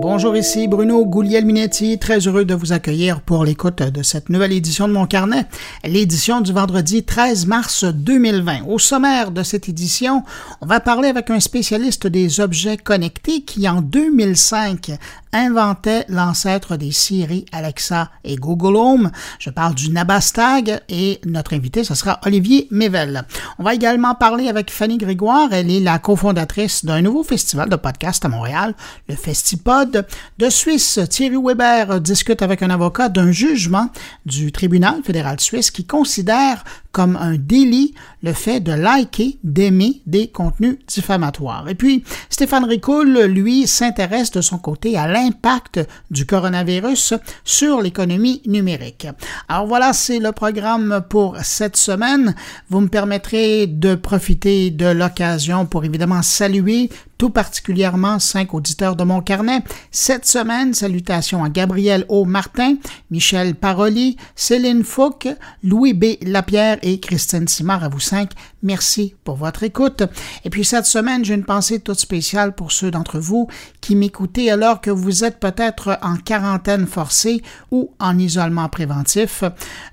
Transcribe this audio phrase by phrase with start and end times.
[0.00, 4.86] Bonjour, ici Bruno Gouliel-Minetti, très heureux de vous accueillir pour l'écoute de cette nouvelle édition
[4.86, 5.46] de mon carnet,
[5.82, 8.66] l'édition du vendredi 13 mars 2020.
[8.68, 10.22] Au sommaire de cette édition,
[10.60, 14.92] on va parler avec un spécialiste des objets connectés qui en 2005
[15.32, 19.10] inventait l'ancêtre des Siri, Alexa et Google Home.
[19.38, 23.24] Je parle du Nabastag et notre invité, ce sera Olivier Mével.
[23.58, 25.48] On va également parler avec Fanny Grégoire.
[25.52, 28.74] Elle est la cofondatrice d'un nouveau festival de podcast à Montréal,
[29.08, 29.87] le Festipod.
[29.88, 33.90] De Suisse, Thierry Weber discute avec un avocat d'un jugement
[34.26, 40.28] du tribunal fédéral suisse qui considère comme un délit le fait de liker, d'aimer des
[40.28, 41.68] contenus diffamatoires.
[41.68, 45.80] Et puis, Stéphane Ricoul, lui, s'intéresse de son côté à l'impact
[46.10, 47.14] du coronavirus
[47.44, 49.06] sur l'économie numérique.
[49.48, 52.34] Alors voilà, c'est le programme pour cette semaine.
[52.68, 59.04] Vous me permettrez de profiter de l'occasion pour évidemment saluer tout particulièrement cinq auditeurs de
[59.04, 59.62] mon carnet.
[59.90, 62.24] Cette semaine, salutations à Gabriel O.
[62.24, 62.76] Martin,
[63.10, 65.28] Michel Paroli, Céline Fouque,
[65.62, 66.16] Louis B.
[66.22, 68.30] Lapierre et Christine Simard à vous cinq.
[68.62, 70.02] Merci pour votre écoute.
[70.44, 73.48] Et puis cette semaine, j'ai une pensée toute spéciale pour ceux d'entre vous
[73.80, 79.44] qui m'écoutez alors que vous êtes peut-être en quarantaine forcée ou en isolement préventif.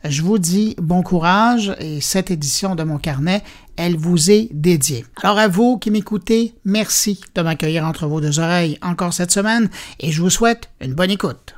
[0.03, 3.43] Je vous dis bon courage et cette édition de mon carnet
[3.77, 5.05] elle vous est dédiée.
[5.21, 9.69] Alors à vous qui m'écoutez, merci de m'accueillir entre vos deux oreilles encore cette semaine
[9.99, 11.55] et je vous souhaite une bonne écoute.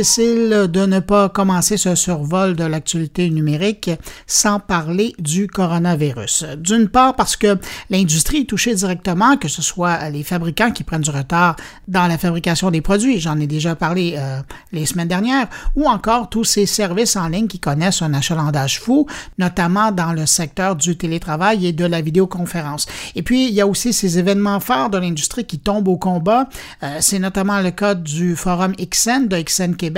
[0.00, 3.90] Difficile de ne pas commencer ce survol de l'actualité numérique
[4.26, 6.46] sans parler du coronavirus.
[6.56, 7.58] D'une part parce que
[7.90, 11.56] l'industrie est touchée directement, que ce soit les fabricants qui prennent du retard
[11.86, 14.40] dans la fabrication des produits, j'en ai déjà parlé euh,
[14.72, 19.06] les semaines dernières, ou encore tous ces services en ligne qui connaissent un achalandage fou,
[19.36, 22.86] notamment dans le secteur du télétravail et de la vidéoconférence.
[23.16, 26.48] Et puis, il y a aussi ces événements forts de l'industrie qui tombent au combat.
[26.82, 29.89] Euh, C'est notamment le cas du forum XN de XN Québec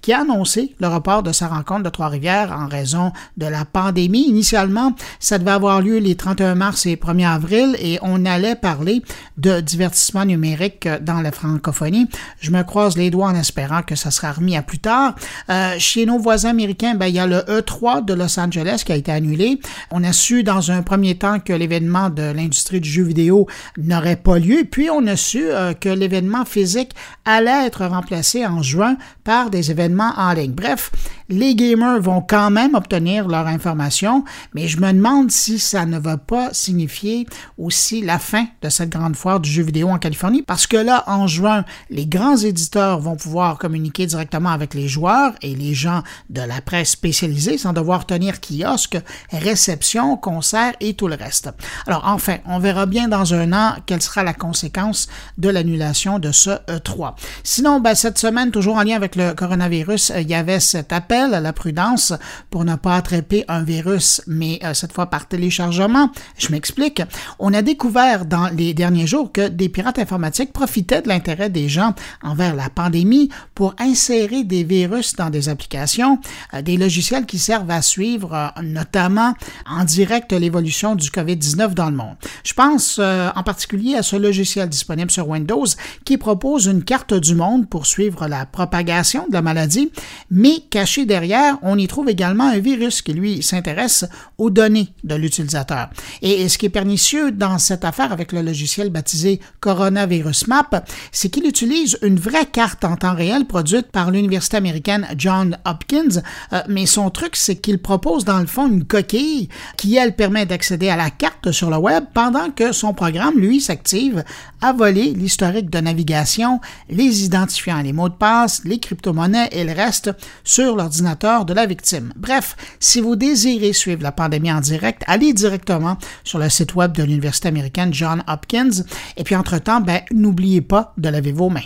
[0.00, 4.26] qui a annoncé le report de sa rencontre de Trois-Rivières en raison de la pandémie.
[4.28, 9.02] Initialement, ça devait avoir lieu les 31 mars et 1er avril et on allait parler
[9.36, 12.08] de divertissement numérique dans la francophonie.
[12.40, 15.14] Je me croise les doigts en espérant que ça sera remis à plus tard.
[15.50, 18.92] Euh, chez nos voisins américains, ben, il y a le E3 de Los Angeles qui
[18.92, 19.60] a été annulé.
[19.90, 23.46] On a su dans un premier temps que l'événement de l'industrie du jeu vidéo
[23.78, 26.92] n'aurait pas lieu, puis on a su euh, que l'événement physique
[27.24, 30.52] allait être remplacé en juin par des événements en ligne.
[30.52, 30.90] Bref,
[31.32, 35.98] les gamers vont quand même obtenir leur information, mais je me demande si ça ne
[35.98, 37.26] va pas signifier
[37.56, 41.04] aussi la fin de cette grande foire du jeu vidéo en Californie, parce que là,
[41.06, 46.02] en juin, les grands éditeurs vont pouvoir communiquer directement avec les joueurs et les gens
[46.28, 48.98] de la presse spécialisée sans devoir tenir kiosque,
[49.30, 51.50] réception, concert et tout le reste.
[51.86, 56.30] Alors enfin, on verra bien dans un an quelle sera la conséquence de l'annulation de
[56.30, 57.14] ce E3.
[57.42, 61.21] Sinon, ben, cette semaine, toujours en lien avec le coronavirus, il y avait cet appel
[61.22, 62.12] à la prudence
[62.50, 66.10] pour ne pas attraper un virus, mais euh, cette fois par téléchargement.
[66.38, 67.02] Je m'explique.
[67.38, 71.68] On a découvert dans les derniers jours que des pirates informatiques profitaient de l'intérêt des
[71.68, 76.18] gens envers la pandémie pour insérer des virus dans des applications,
[76.54, 79.34] euh, des logiciels qui servent à suivre euh, notamment
[79.66, 82.16] en direct l'évolution du COVID-19 dans le monde.
[82.44, 85.64] Je pense en particulier à ce logiciel disponible sur Windows
[86.04, 89.92] qui propose une carte du monde pour suivre la propagation de la maladie,
[90.30, 94.04] mais caché derrière, on y trouve également un virus qui, lui, s'intéresse
[94.38, 95.90] aux données de l'utilisateur.
[96.20, 101.30] Et ce qui est pernicieux dans cette affaire avec le logiciel baptisé Coronavirus Map, c'est
[101.30, 106.22] qu'il utilise une vraie carte en temps réel produite par l'université américaine John Hopkins,
[106.52, 110.46] euh, mais son truc, c'est qu'il propose dans le fond une coquille qui, elle, permet
[110.46, 114.24] d'accéder à la carte sur le web pendant que son programme, lui, s'active
[114.60, 119.72] à voler l'historique de navigation, les identifiants, les mots de passe, les crypto-monnaies et le
[119.72, 120.10] reste
[120.44, 122.12] sur l'ordinateur de la victime.
[122.16, 126.92] Bref, si vous désirez suivre la pandémie en direct, allez directement sur le site web
[126.92, 128.84] de l'Université américaine John Hopkins.
[129.16, 131.60] Et puis, entre-temps, ben, n'oubliez pas de laver vos mains.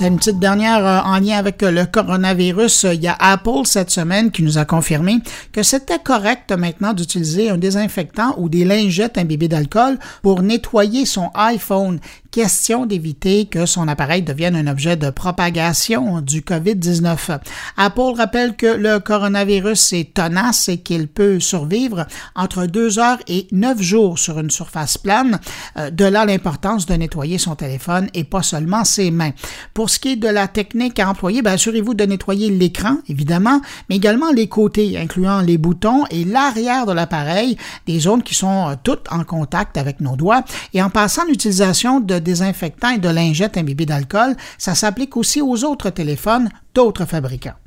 [0.00, 2.86] C'est une petite dernière euh, en lien avec le coronavirus.
[2.94, 5.18] Il y a Apple cette semaine qui nous a confirmé
[5.52, 11.28] que c'était correct maintenant d'utiliser un désinfectant ou des lingettes imbibées d'alcool pour nettoyer son
[11.34, 12.00] iPhone
[12.30, 17.40] question d'éviter que son appareil devienne un objet de propagation du COVID-19.
[17.76, 22.06] Apple rappelle que le coronavirus est tenace et qu'il peut survivre
[22.36, 25.40] entre deux heures et neuf jours sur une surface plane.
[25.76, 29.32] Euh, de là l'importance de nettoyer son téléphone et pas seulement ses mains.
[29.74, 33.60] Pour ce qui est de la technique à employer, ben, assurez-vous de nettoyer l'écran, évidemment,
[33.88, 37.56] mais également les côtés, incluant les boutons et l'arrière de l'appareil,
[37.86, 40.44] des zones qui sont euh, toutes en contact avec nos doigts.
[40.74, 45.64] Et en passant l'utilisation de désinfectants et de lingettes imbibées d'alcool, ça s'applique aussi aux
[45.64, 47.59] autres téléphones d'autres fabricants.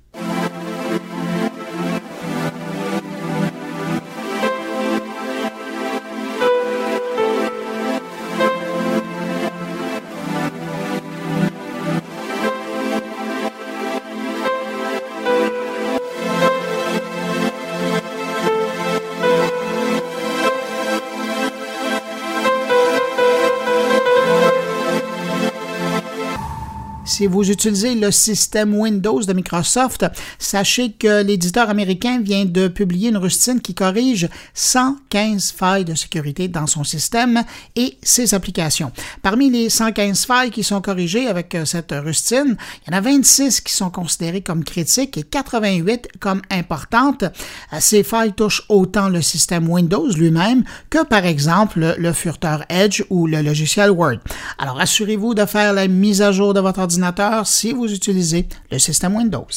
[27.13, 30.03] Si vous utilisez le système Windows de Microsoft,
[30.39, 36.47] sachez que l'éditeur américain vient de publier une rustine qui corrige 115 failles de sécurité
[36.47, 37.43] dans son système
[37.75, 38.91] et ses applications.
[39.21, 43.01] Parmi les 115 failles qui sont corrigées avec euh, cette rustine, il y en a
[43.01, 47.25] 26 qui sont considérées comme critiques et 88 comme importantes.
[47.25, 53.03] Euh, ces failles touchent autant le système Windows lui-même que par exemple le furteur Edge
[53.11, 54.17] ou le logiciel Word.
[54.57, 57.02] Alors assurez-vous de faire la mise à jour de votre ordinateur
[57.45, 59.47] si vous utilisez le système Windows.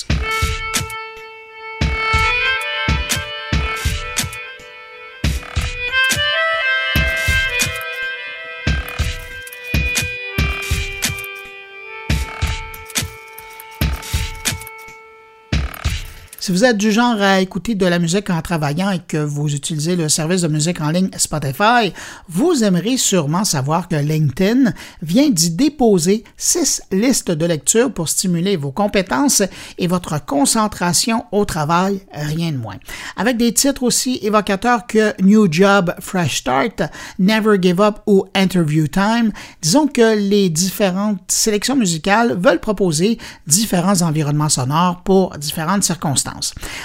[16.46, 19.52] Si vous êtes du genre à écouter de la musique en travaillant et que vous
[19.52, 21.92] utilisez le service de musique en ligne Spotify,
[22.28, 24.72] vous aimerez sûrement savoir que LinkedIn
[25.02, 29.42] vient d'y déposer six listes de lecture pour stimuler vos compétences
[29.76, 32.76] et votre concentration au travail, rien de moins.
[33.16, 36.80] Avec des titres aussi évocateurs que New Job, Fresh Start,
[37.18, 39.32] Never Give Up ou Interview Time,
[39.62, 46.35] disons que les différentes sélections musicales veulent proposer différents environnements sonores pour différentes circonstances.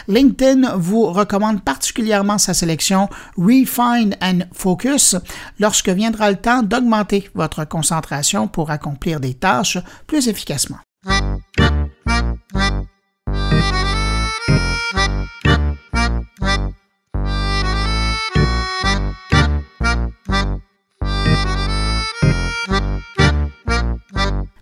[0.08, 5.16] LinkedIn vous recommande particulièrement sa sélection Refine and Focus
[5.60, 9.78] lorsque viendra le temps d'augmenter votre concentration pour accomplir des tâches
[10.08, 10.78] plus efficacement.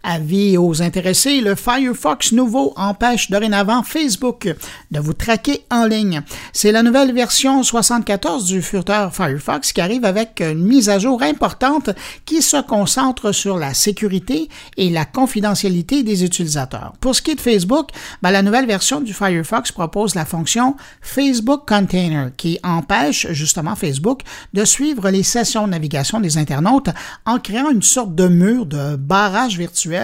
[0.09, 4.51] Avis aux intéressés, le Firefox nouveau empêche dorénavant Facebook
[4.89, 6.23] de vous traquer en ligne.
[6.51, 11.21] C'est la nouvelle version 74 du furteur Firefox qui arrive avec une mise à jour
[11.21, 11.91] importante
[12.25, 16.93] qui se concentre sur la sécurité et la confidentialité des utilisateurs.
[16.99, 17.89] Pour ce qui est de Facebook,
[18.23, 24.21] ben, la nouvelle version du Firefox propose la fonction Facebook Container qui empêche justement Facebook
[24.53, 26.89] de suivre les sessions de navigation des internautes
[27.27, 29.98] en créant une sorte de mur de barrage virtuel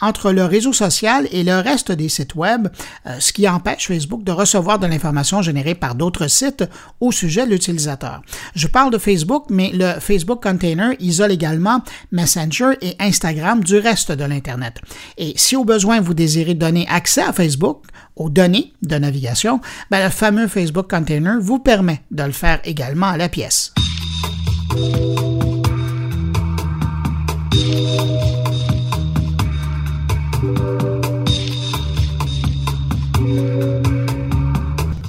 [0.00, 2.68] entre le réseau social et le reste des sites Web,
[3.06, 6.64] euh, ce qui empêche Facebook de recevoir de l'information générée par d'autres sites
[7.00, 8.22] au sujet de l'utilisateur.
[8.54, 14.12] Je parle de Facebook, mais le Facebook Container isole également Messenger et Instagram du reste
[14.12, 14.76] de l'Internet.
[15.18, 17.84] Et si au besoin vous désirez donner accès à Facebook,
[18.16, 19.60] aux données de navigation,
[19.90, 23.72] ben, le fameux Facebook Container vous permet de le faire également à la pièce.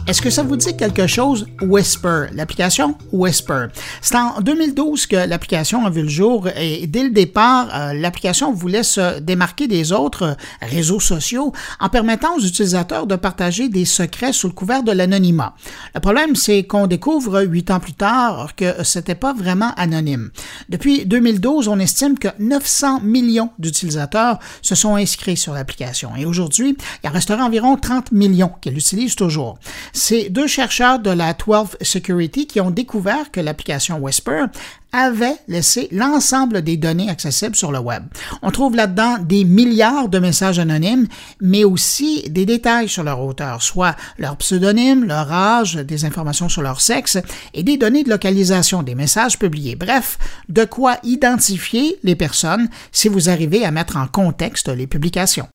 [0.08, 3.66] Est-ce que ça vous dit quelque chose, Whisper, l'application Whisper?
[4.02, 8.54] C'est en 2012 que l'application a vu le jour et dès le départ, euh, l'application
[8.54, 13.84] voulait se démarquer des autres euh, réseaux sociaux en permettant aux utilisateurs de partager des
[13.84, 15.56] secrets sous le couvert de l'anonymat.
[15.94, 20.30] Le problème, c'est qu'on découvre huit ans plus tard que c'était pas vraiment anonyme.
[20.70, 26.78] Depuis 2012, on estime que 900 millions d'utilisateurs se sont inscrits sur l'application et aujourd'hui,
[27.04, 29.60] il en resterait environ 30 millions qui l'utilisent toujours.
[29.98, 34.44] C'est deux chercheurs de la 12 Security qui ont découvert que l'application Whisper
[34.92, 38.04] avait laissé l'ensemble des données accessibles sur le web.
[38.44, 41.08] On trouve là-dedans des milliards de messages anonymes,
[41.42, 46.62] mais aussi des détails sur leur auteur, soit leur pseudonyme, leur âge, des informations sur
[46.62, 47.18] leur sexe
[47.56, 49.76] et des données de localisation des messages publiés.
[49.76, 55.48] Bref, de quoi identifier les personnes si vous arrivez à mettre en contexte les publications.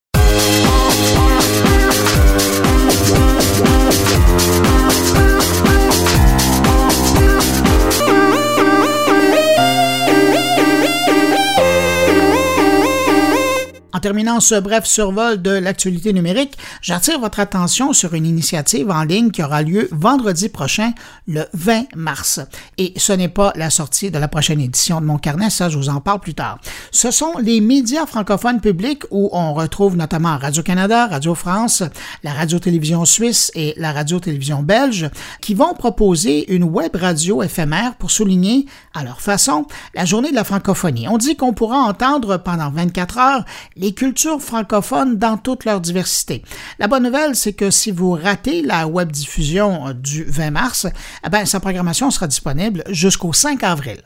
[14.00, 19.30] Terminant ce bref survol de l'actualité numérique, j'attire votre attention sur une initiative en ligne
[19.30, 20.92] qui aura lieu vendredi prochain,
[21.26, 22.40] le 20 mars.
[22.78, 25.76] Et ce n'est pas la sortie de la prochaine édition de mon carnet, ça je
[25.76, 26.58] vous en parle plus tard.
[26.90, 31.82] Ce sont les médias francophones publics où on retrouve notamment Radio-Canada, Radio-France,
[32.22, 38.10] la Radio-Télévision suisse et la Radio-Télévision belge qui vont proposer une web radio éphémère pour
[38.10, 41.08] souligner, à leur façon, la journée de la francophonie.
[41.08, 43.44] On dit qu'on pourra entendre pendant 24 heures
[43.82, 46.44] les culture francophone dans toute leur diversité.
[46.78, 50.86] La bonne nouvelle, c'est que si vous ratez la web diffusion du 20 mars,
[51.26, 54.00] eh ben, sa programmation sera disponible jusqu'au 5 avril.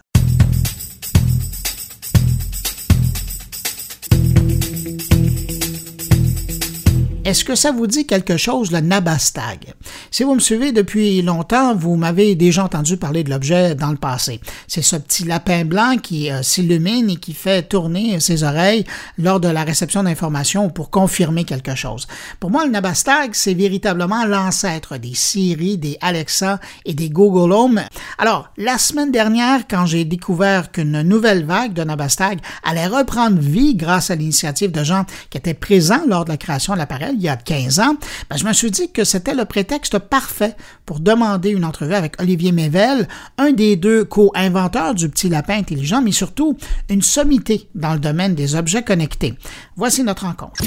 [7.27, 9.75] Est-ce que ça vous dit quelque chose, le Nabastag?
[10.13, 13.97] Si vous me suivez depuis longtemps, vous m'avez déjà entendu parler de l'objet dans le
[13.97, 14.41] passé.
[14.69, 18.85] C'est ce petit lapin blanc qui euh, s'illumine et qui fait tourner ses oreilles
[19.19, 22.07] lors de la réception d'informations pour confirmer quelque chose.
[22.39, 27.83] Pour moi, le Nabastag, c'est véritablement l'ancêtre des Siri, des Alexa et des Google Home.
[28.19, 33.75] Alors, la semaine dernière, quand j'ai découvert qu'une nouvelle vague de Nabastag allait reprendre vie
[33.75, 37.23] grâce à l'initiative de gens qui étaient présents lors de la création de l'appareil, il
[37.23, 37.97] y a 15 ans,
[38.31, 40.55] ben, je me suis dit que c'était le prétexte parfait
[40.85, 43.09] pour demander une entrevue avec Olivier Mével,
[43.39, 46.57] un des deux co-inventeurs du petit lapin intelligent, mais surtout
[46.89, 49.35] une sommité dans le domaine des objets connectés.
[49.77, 50.63] Voici notre rencontre.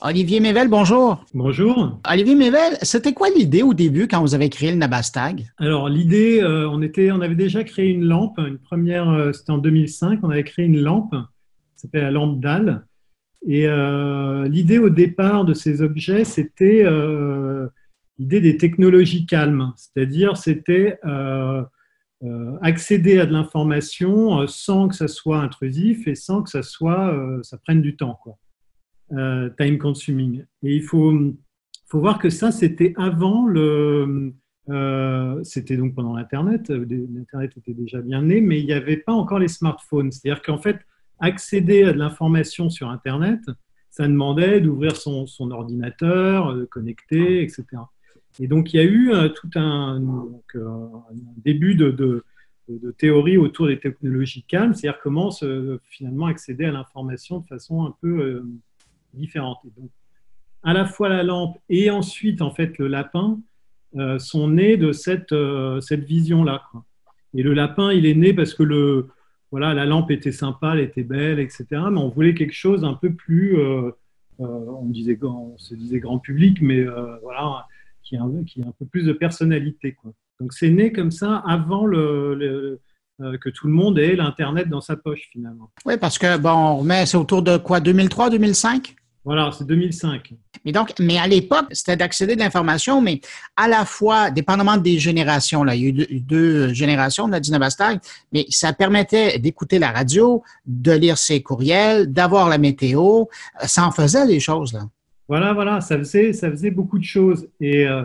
[0.00, 1.24] Olivier Mével, bonjour.
[1.34, 2.00] Bonjour.
[2.08, 5.44] Olivier Mével, c'était quoi l'idée au début quand vous avez créé le Nabastag?
[5.58, 9.50] Alors l'idée, euh, on, était, on avait déjà créé une lampe, une première, euh, c'était
[9.50, 12.84] en 2005, on avait créé une lampe, ça s'appelle la lampe dalle,
[13.46, 17.68] et euh, l'idée au départ de ces objets, c'était euh,
[18.18, 21.62] l'idée des technologies calmes, c'est-à-dire c'était euh,
[22.62, 27.58] accéder à de l'information sans que ça soit intrusif et sans que ça soit ça
[27.58, 28.36] prenne du temps, quoi.
[29.56, 30.44] time consuming.
[30.64, 31.16] Et il faut
[31.86, 34.32] faut voir que ça c'était avant le
[35.44, 36.70] c'était donc pendant l'Internet.
[36.70, 40.10] L'Internet était déjà bien né, mais il n'y avait pas encore les smartphones.
[40.10, 40.80] C'est-à-dire qu'en fait,
[41.20, 43.40] accéder à de l'information sur Internet,
[43.90, 47.64] ça demandait d'ouvrir son, ordinateur, de connecter, etc.
[48.40, 50.00] Et donc, il y a eu euh, tout un,
[50.54, 50.88] euh,
[51.38, 52.24] début de,
[52.98, 55.30] théorie autour des technologies calmes, c'est-à-dire comment
[55.88, 58.46] finalement accéder à l'information de façon un peu euh,
[59.14, 59.58] différente.
[59.76, 59.90] donc,
[60.62, 63.40] à la fois la lampe et ensuite, en fait, le lapin
[64.18, 66.62] sont nés de cette vision-là.
[67.32, 69.08] Et le lapin, il est né parce que le,
[69.50, 71.64] voilà, la lampe était sympa, elle était belle, etc.
[71.70, 73.90] Mais on voulait quelque chose un peu plus, euh,
[74.40, 77.66] euh, on, disait, on se disait grand public, mais euh, voilà,
[78.02, 79.96] qui a, un peu plus de personnalité.
[80.40, 85.28] Donc c'est né comme ça avant que tout le monde ait l'Internet dans sa poche
[85.32, 85.70] finalement.
[85.84, 90.32] Oui, parce que, bon, mais c'est autour de quoi, 2003, 2005 voilà, c'est 2005.
[90.64, 93.20] Mais donc, mais à l'époque, c'était d'accéder de l'information, mais
[93.56, 97.40] à la fois, dépendamment des générations, là, il y a eu deux, générations de la
[97.40, 97.98] Dynabastag,
[98.32, 103.24] mais ça permettait d'écouter la radio, de lire ses courriels, d'avoir la météo.
[103.66, 104.88] Ça en faisait les choses, là.
[105.28, 107.48] Voilà, voilà, ça faisait, ça faisait beaucoup de choses.
[107.60, 108.02] Et, euh,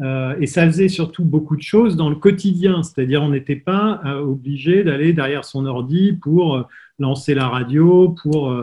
[0.00, 2.84] euh, et ça faisait surtout beaucoup de choses dans le quotidien.
[2.84, 6.64] C'est-à-dire, on n'était pas euh, obligé d'aller derrière son ordi pour
[7.00, 8.54] lancer la radio, pour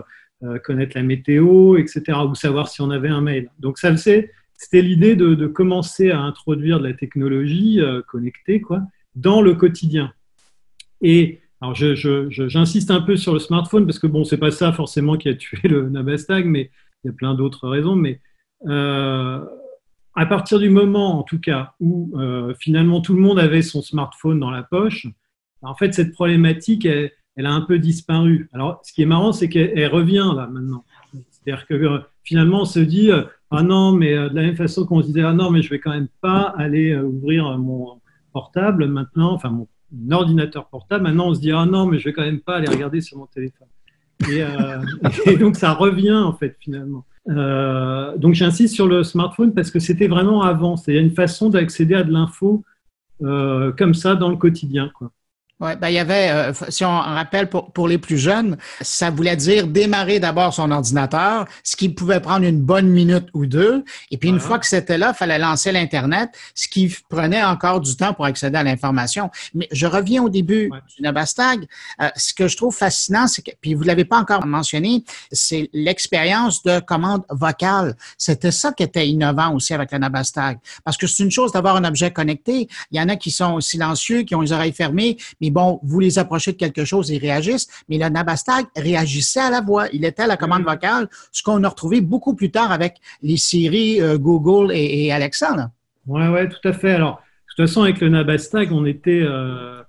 [0.64, 3.50] connaître la météo, etc., ou savoir si on avait un mail.
[3.60, 8.82] Donc ça, c'était l'idée de, commencer à introduire de la technologie euh, connectée quoi,
[9.16, 10.14] dans le quotidien.
[11.02, 15.18] Et alors j'insiste un peu sur le smartphone parce que bon, c'est pas ça forcément
[15.18, 16.72] qui a tué le Nabastag, mais
[17.04, 17.96] il y a plein d'autres raisons.
[17.96, 18.20] Mais
[18.68, 19.44] euh,
[20.16, 22.18] à partir du moment, en tout cas, où
[22.60, 25.08] finalement tout le monde avait son smartphone dans la poche,
[25.62, 28.50] en fait, cette problématique, elle, elle a un peu disparu.
[28.52, 30.84] Alors, ce qui est marrant, c'est qu'elle revient là maintenant.
[31.30, 34.56] C'est-à-dire que euh, finalement, on se dit euh, ah non, mais euh, de la même
[34.56, 38.02] façon qu'on se disait ah non, mais je vais quand même pas aller ouvrir mon
[38.34, 39.68] portable maintenant, enfin mon,
[40.12, 41.04] ordinateur portable.
[41.04, 43.18] Maintenant, on se dit ah non, mais je vais quand même pas aller regarder sur
[43.20, 43.68] mon téléphone.
[45.28, 47.06] Et, donc, ça revient en fait finalement.
[47.28, 50.76] donc, j'insiste sur le smartphone parce que c'était vraiment avant.
[50.76, 52.64] C'est une façon d'accéder à de l'info
[53.20, 55.12] comme ça dans le quotidien, quoi.
[55.60, 59.10] Oui, ben, il y avait, euh, si on rappelle pour, pour les plus jeunes, ça
[59.10, 63.84] voulait dire démarrer d'abord son ordinateur, ce qui pouvait prendre une bonne minute ou deux.
[64.12, 67.82] Et puis, une fois que c'était là, il fallait lancer l'Internet, ce qui prenait encore
[67.82, 69.32] du temps pour accéder à l'information.
[69.56, 71.66] Mais je reviens au début du Nabastag.
[72.02, 75.72] Euh, ce que je trouve fascinant, c'est que, puis vous l'avez pas encore mentionné, c'est
[75.74, 77.96] l'expérience de commande vocale.
[78.20, 80.60] C'était ça qui était innovant aussi avec le Nabastag.
[80.84, 82.68] Parce que c'est une chose d'avoir un objet connecté.
[82.92, 86.00] Il y en a qui sont silencieux, qui ont les oreilles fermées, mais bon, vous
[86.00, 87.68] les approchez de quelque chose, ils réagissent.
[87.90, 89.88] Mais le Nabastag réagissait à la voix.
[89.94, 93.38] Il était à la commande vocale, ce qu'on a retrouvé beaucoup plus tard avec les
[93.38, 95.72] Siri, euh, Google et, Alexa.
[96.06, 96.92] Oui, ouais, tout à fait.
[96.92, 99.82] Alors, de toute façon, avec le Nabastag, on était, euh,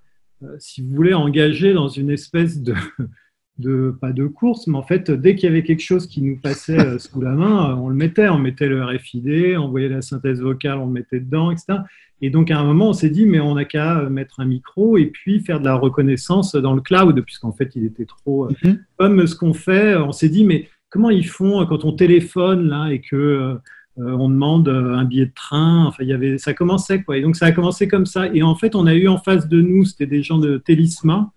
[0.42, 2.74] euh, si vous voulez, engagé dans une espèce de,
[3.58, 6.36] de, pas de course, mais en fait, dès qu'il y avait quelque chose qui nous
[6.36, 8.28] passait sous la main, on le mettait.
[8.28, 11.80] On mettait le RFID, on voyait la synthèse vocale, on le mettait dedans, etc.
[12.20, 14.96] Et donc, à un moment, on s'est dit, mais on n'a qu'à mettre un micro
[14.96, 18.46] et puis faire de la reconnaissance dans le cloud, puisqu'en fait, il était trop.
[18.46, 18.84] Euh, mhm.
[18.96, 22.88] Comme ce qu'on fait, on s'est dit, mais comment ils font quand on téléphone là
[22.88, 23.16] et que.
[23.16, 23.54] Euh,
[24.00, 25.84] on demande un billet de train?
[25.86, 27.16] Enfin, il y avait, ça commençait quoi.
[27.16, 28.28] Et donc ça a commencé comme ça.
[28.32, 31.32] Et en fait, on a eu en face de nous, c'était des gens de Télisma,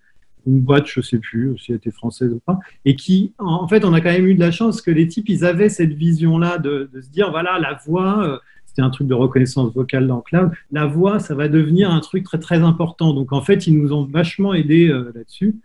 [0.47, 3.85] une boîte, je sais plus si elle était française ou pas, et qui, en fait,
[3.85, 6.57] on a quand même eu de la chance que les types, ils avaient cette vision-là
[6.57, 8.37] de, se dire, voilà, la voix, euh,
[8.71, 10.49] c'était un truc de reconnaissance vocale dans Cloud.
[10.71, 13.13] La voix, ça va devenir un truc très très important.
[13.13, 15.57] Donc en fait, ils nous ont vachement aidés euh, là-dessus.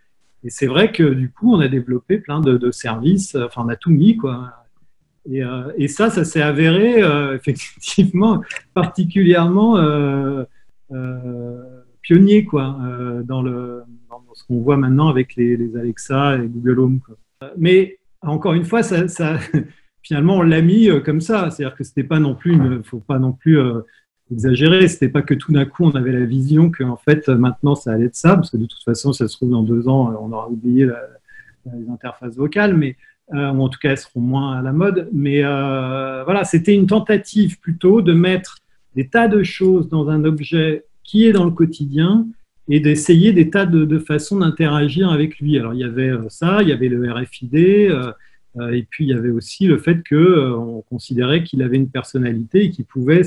[0.42, 3.37] Et c'est vrai que du coup, on a développé plein de, services.
[3.37, 4.52] Enfin, on a tout mis quoi.
[5.30, 8.42] Et, euh, ça, ça s'est avéré euh, effectivement
[8.75, 9.76] particulièrement
[12.02, 12.76] pionnier quoi
[13.23, 13.85] dans le
[14.37, 17.00] ce qu'on voit maintenant avec les, Alexa et Google Home.
[17.57, 18.83] Mais encore une fois,
[20.02, 21.50] finalement, on l'a mis euh, comme ça.
[21.50, 23.81] C'est-à-dire que c'était pas non plus, il faut pas non plus euh,
[24.31, 24.87] exagérer.
[24.88, 28.07] C'était pas que tout d'un coup on avait la vision qu'en fait maintenant ça allait
[28.07, 30.49] être ça, parce que de toute façon, ça se trouve dans deux ans, on aura
[30.49, 30.87] oublié
[31.64, 32.97] les interfaces vocales, mais
[33.35, 35.09] euh, ou en tout cas elles seront moins à la mode.
[35.12, 38.59] Mais voilà, c'était une tentative plutôt de mettre
[38.95, 42.26] des tas de choses dans un objet qui est dans le quotidien
[42.68, 45.58] et d'essayer des tas de, de façons d'interagir avec lui.
[45.58, 47.90] Alors il y avait ça, il y avait le RFID.
[48.58, 50.16] Euh, et puis il y avait aussi le fait qu'on
[50.78, 53.23] euh, considérait qu'il avait une personnalité et qu'il pouvait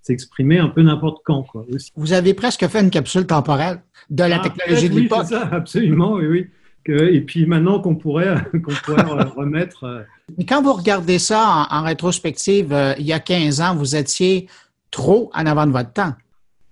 [0.00, 1.42] s'exprimer un peu n'importe quand.
[1.42, 5.20] Quoi, Vous avez presque fait une capsule temporelle de la ah, technologie de l'époque.
[5.22, 6.46] Oui, ça, absolument, oui, oui.
[6.86, 9.02] et puis maintenant qu'on pourrait, qu'on pourrait
[9.36, 9.84] remettre.
[9.84, 10.02] Euh,
[10.38, 14.48] Mais quand vous regardez ça en, rétrospective, il y a 15 ans, vous étiez
[14.90, 16.14] trop en avant de votre temps.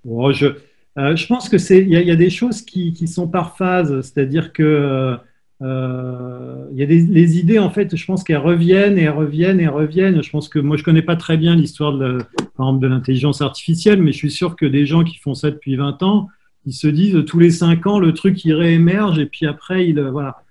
[0.09, 0.46] Oh, je,
[0.96, 5.16] je pense que c'est, il y, a des choses qui, sont par phase, c'est-à-dire que
[5.62, 9.61] euh, il y a des les idées, en fait, je pense qu'elles reviennent et reviennent
[9.61, 10.22] et reviennent.
[10.22, 12.18] Je pense que moi, je connais pas très bien l'histoire de,
[12.59, 16.28] l'intelligence artificielle, mais je suis sûr que des gens qui font ça depuis 20 ans,
[16.66, 20.00] ils se disent tous les 5 ans, le truc, il réémerge et puis après, il,
[20.00, 20.42] voilà.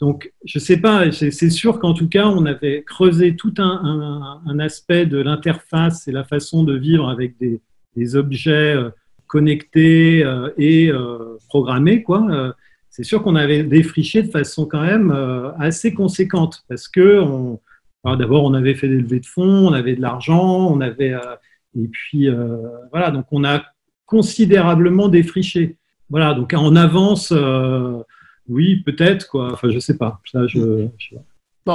[0.00, 5.04] Donc, je sais pas, c'est sûr qu'en tout cas, on avait creusé tout un, aspect
[5.04, 8.76] de l'interface et la façon de vivre avec des objets
[9.30, 10.90] euh, connectés euh, et
[11.48, 12.54] programmés, quoi
[12.90, 17.22] c'est sûr qu'on avait défriché de façon quand même euh, assez conséquente parce que
[18.04, 21.36] d'abord on avait fait des levées de fonds, on avait de l'argent, on avait euh,
[21.78, 22.58] et puis euh,
[22.90, 23.62] voilà donc on a
[24.06, 25.76] considérablement défriché.
[26.10, 27.32] Voilà donc en avance,
[28.48, 29.52] oui peut-être quoi.
[29.52, 30.20] Enfin je sais pas.
[30.24, 31.14] Ça je, je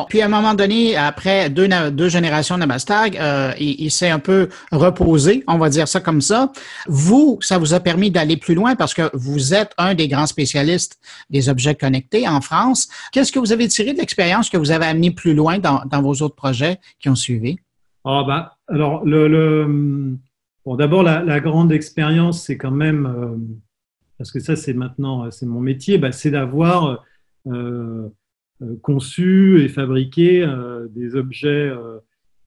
[0.10, 4.19] Puis à un moment donné, après deux, deux générations de Mastag, euh, il, s'est un
[4.19, 6.51] peu reposé, on va dire ça comme ça.
[6.88, 10.25] Vous, ça vous a permis d'aller plus loin parce que vous êtes un des grands
[10.25, 12.89] spécialistes des objets connectés en France.
[13.12, 16.21] Qu'est-ce que vous avez tiré de l'expérience que vous avez amené plus loin dans, vos
[16.21, 17.58] autres projets qui ont suivi?
[18.03, 20.17] Ah bah, alors, le,
[20.65, 23.36] bon, d'abord, la, grande expérience, c'est quand même, euh,
[24.17, 27.03] parce que ça, c'est maintenant, c'est mon métier, bah, c'est d'avoir...
[27.47, 28.10] Euh,
[28.81, 31.73] conçu et fabriqué euh, des objets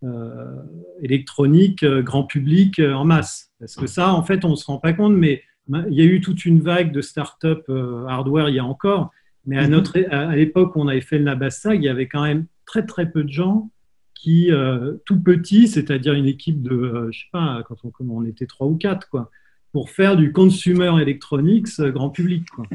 [0.05, 0.57] euh,
[1.03, 3.53] électroniques grand public en masse.
[3.59, 6.05] Parce que ça, en fait, on ne se rend pas compte, mais il y a
[6.05, 7.69] eu toute une vague de start-up
[8.09, 9.11] hardware il y a encore.
[9.45, 9.71] Mais à, mhm.
[9.71, 12.87] notre, à l'époque où on avait fait le Nabassa, il y avait quand même très
[12.87, 13.71] très peu de gens
[14.15, 14.51] qui,
[15.05, 18.77] tout petits, c'est-à-dire une équipe de, je sais pas, quand on, on était trois ou
[18.77, 19.31] quatre, quoi,
[19.73, 22.49] pour faire du consumer electronics grand public.
[22.51, 22.67] Quoi.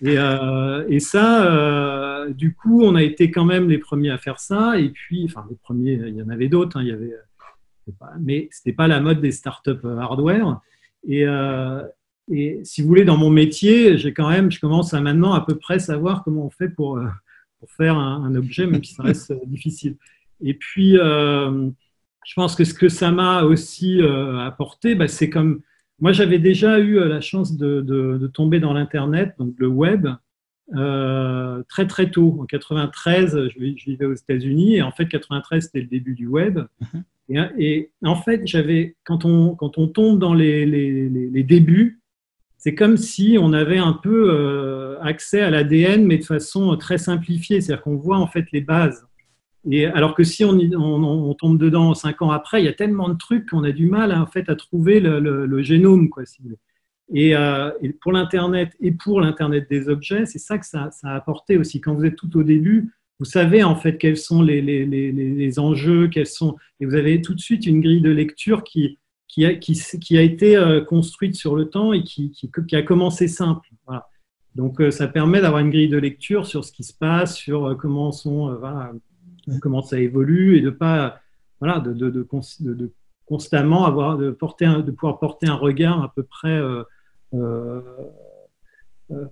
[0.00, 4.18] Et, euh, et ça, euh, du coup, on a été quand même les premiers à
[4.18, 4.78] faire ça.
[4.78, 6.76] Et puis, enfin, les premiers, il y en avait d'autres.
[6.76, 10.60] Hein, il y avait, euh, pas, mais c'était pas la mode des startups hardware.
[11.04, 11.26] Et,
[12.62, 15.56] si vous voulez, dans mon métier, j'ai quand même, je commence à maintenant à peu
[15.56, 17.00] près savoir comment on fait pour,
[17.66, 19.96] faire un, un, objet, même si ça reste difficile.
[20.42, 25.62] Et puis, je pense que ce que ça m'a aussi apporté, bah, c'est comme
[26.00, 30.08] moi, j'avais déjà eu la chance de, de, tomber dans l'Internet, donc le web,
[30.76, 32.38] euh, très très tôt.
[32.40, 36.60] En 93, je, vivais aux États-Unis et en fait, 93, c'était le début du web.
[37.28, 37.50] Mhm.
[37.58, 42.00] et, en fait, j'avais quand on, quand on tombe dans les, les, les débuts,
[42.58, 46.98] c'est comme si on avait un peu euh, accès à l'ADN, mais de façon très
[46.98, 47.60] simplifiée.
[47.60, 49.06] C'est-à-dire qu'on voit en fait les bases.
[49.92, 53.48] Alors que si on, tombe dedans cinq ans après, il y a tellement de trucs
[53.48, 56.22] qu'on a du mal en fait à trouver le, génome, quoi.
[57.12, 61.14] et, euh, et, pour l'internet et pour l'internet des objets, c'est ça que ça, a
[61.14, 61.80] apporté aussi.
[61.80, 66.26] Quand vous êtes tout au début, vous savez en fait quels sont les, enjeux, quels
[66.26, 68.96] sont, et vous avez tout de suite une grille de lecture qui
[69.44, 72.32] a, été euh, construite sur le temps et qui,
[72.72, 73.68] a commencé simple.
[74.54, 77.76] Donc, euh, ça permet d'avoir une grille de lecture sur ce qui se passe, sur
[77.78, 78.92] comment, sont, voilà,
[79.60, 81.20] comment ça évolue et de pas,
[81.60, 82.92] voilà, de, de,
[83.26, 86.60] constamment avoir, de, porter de pouvoir porter un regard à peu près,
[87.34, 87.80] euh,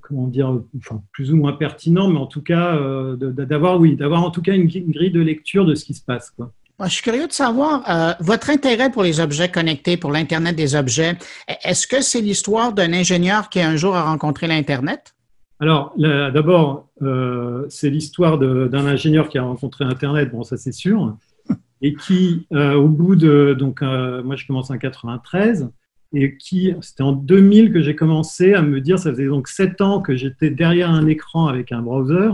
[0.01, 2.79] comment dire, enfin, plus ou moins pertinent, mais en tout cas,
[3.17, 6.31] d'avoir, oui, d'avoir en tout cas une, grille de lecture de ce qui se passe.
[6.31, 6.53] Quoi
[6.85, 10.75] je suis curieux de savoir euh, votre intérêt pour les objets connectés, pour l'Internet des
[10.75, 11.17] objets.
[11.65, 15.15] Est-ce que c'est l'histoire d'un ingénieur qui un jour a rencontré l'Internet?
[15.59, 21.17] Alors, d'abord, euh, c'est l'histoire d'un ingénieur qui a rencontré Internet, bon, ça c'est sûr,
[21.83, 23.57] et qui, euh, au bout de.
[23.59, 25.71] Donc, moi je commence en 93,
[26.13, 29.81] et qui, c'était en 2000 que j'ai commencé à me dire, ça faisait donc sept
[29.81, 32.31] ans que j'étais derrière un écran avec un browser,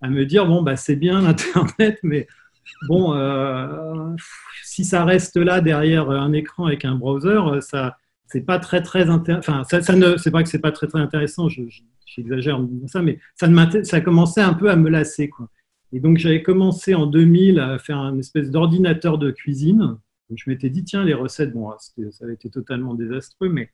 [0.00, 2.28] à me dire, bon, bah, c'est bien l'Internet, mais
[2.88, 4.14] bon, euh,
[4.62, 7.96] si ça reste là derrière un écran avec un browser, ça,
[8.30, 9.08] c'est pas très très.
[9.08, 11.48] Enfin, ça, ne, c'est pas que c'est pas très très intéressant.
[12.06, 13.48] j'exagère en disant ça, mais ça,
[13.84, 15.48] ça a commencé un peu à me lasser, quoi.
[15.92, 19.96] Et donc j'avais commencé en 2000 à faire un espèce d'ordinateur de cuisine.
[20.32, 23.70] je m'étais dit tiens les recettes, bon, ça avait été totalement désastreux, mais,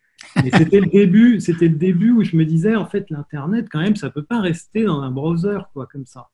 [0.50, 3.96] c'était le début, c'était le début où je me disais en fait l'internet quand même
[3.96, 6.30] ça peut pas rester dans un browser quoi comme ça.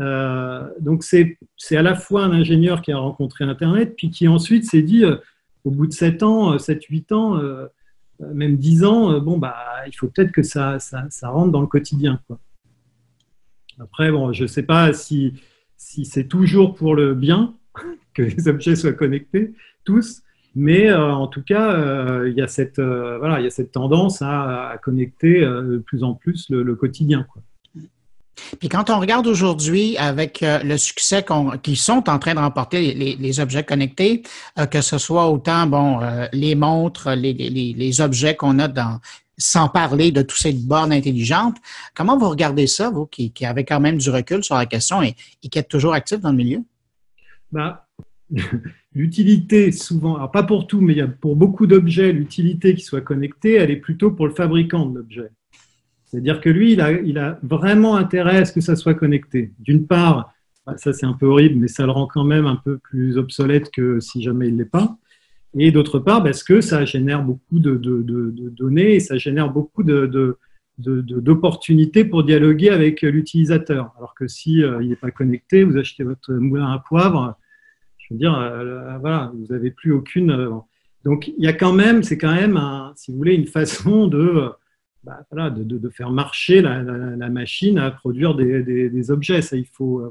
[0.00, 1.38] Euh, donc c'est
[1.76, 5.16] à la fois un ingénieur qui a rencontré Internet, puis qui ensuite s'est dit, euh,
[5.66, 7.68] au bout de 7 ans, 7-8 euh, ans,
[8.32, 10.78] même 10 ans, bon, bah, il faut peut-être que ça,
[11.24, 12.20] rentre dans le quotidien.
[13.80, 15.34] Après, bon, je ne sais pas si,
[15.76, 17.54] c'est toujours pour le bien
[18.14, 20.22] que les objets soient connectés, tous,
[20.54, 22.80] mais en tout cas, il, y a cette,
[23.72, 27.26] tendance à, connecter de plus en plus le, quotidien.
[28.58, 31.24] Puis quand on regarde aujourd'hui avec euh, le succès
[31.62, 34.22] qu'ils sont en train de remporter les, objets connectés,
[34.58, 39.00] euh, que ce soit autant bon euh, les montres, les, objets qu'on a dans
[39.38, 41.58] sans parler de toutes ces bornes intelligentes,
[41.94, 45.02] comment vous regardez ça, vous qui, qui avez quand même du recul sur la question
[45.02, 46.60] et, qui êtes toujours actif dans le milieu?
[47.52, 47.86] Bah,
[48.94, 53.70] l'utilité, souvent, alors pas pour tout, mais pour beaucoup d'objets, l'utilité qui soit connectée, elle
[53.70, 55.30] est plutôt pour le fabricant de l'objet.
[56.16, 56.80] C'est-à-dire que lui, il
[57.18, 59.52] a, vraiment intérêt à ce que ça soit connecté.
[59.58, 60.32] D'une part,
[60.64, 63.18] bah, ça c'est un peu horrible, mais ça le rend quand même un peu plus
[63.18, 64.96] obsolète que si jamais il ne l'est pas.
[65.58, 67.74] Et d'autre part, parce que ça génère beaucoup de,
[68.48, 69.82] données et ça génère beaucoup
[70.78, 73.92] d'opportunités pour dialoguer avec l'utilisateur.
[73.98, 77.36] Alors que si euh, n'est pas connecté, vous achetez votre moulin à poivre,
[77.98, 80.30] je veux dire, euh, voilà, vous n'avez plus aucune.
[80.30, 80.48] Euh,
[81.04, 82.58] donc il y a quand même, c'est quand même,
[82.94, 84.50] si vous voulez, une façon de
[85.06, 89.40] bah, de, de, faire marcher la, machine à produire des, objets.
[89.40, 90.00] Ça, il faut.
[90.00, 90.10] Euh.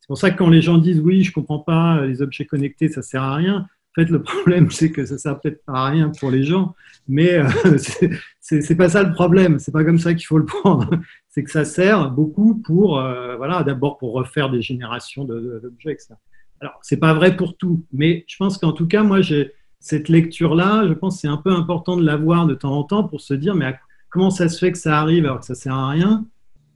[0.00, 2.88] C'est pour ça que quand les gens disent oui, je comprends pas, les objets connectés,
[2.88, 3.66] ça sert à rien.
[3.96, 6.76] En fait, le problème, c'est que ça sert peut-être pas à rien pour les gens,
[7.08, 7.76] mais euh,
[8.40, 9.58] c'est pas ça le problème.
[9.58, 10.90] C'est pas comme ça qu'il faut le prendre.
[11.28, 16.14] c'est que ça sert beaucoup pour, euh, voilà, d'abord pour refaire des générations d'objets, etc.
[16.60, 20.08] Alors, c'est pas vrai pour tout, mais je pense qu'en tout cas, moi, j'ai cette
[20.08, 20.86] lecture-là.
[20.88, 23.34] Je pense que c'est un peu important de l'avoir de temps en temps pour se
[23.34, 23.72] dire, mais à
[24.08, 26.26] comment ça se fait que ça arrive alors que ça sert à rien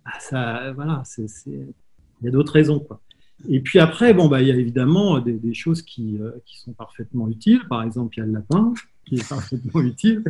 [0.04, 1.02] ah, ça, voilà,
[1.46, 1.72] il
[2.22, 2.80] y a d'autres raisons.
[2.80, 3.00] Quoi.
[3.48, 6.72] Et puis après, bon, bah, il y a évidemment des, choses qui, euh, qui, sont
[6.72, 7.62] parfaitement utiles.
[7.68, 8.72] Par exemple, il y a le lapin
[9.06, 10.22] qui est parfaitement utile.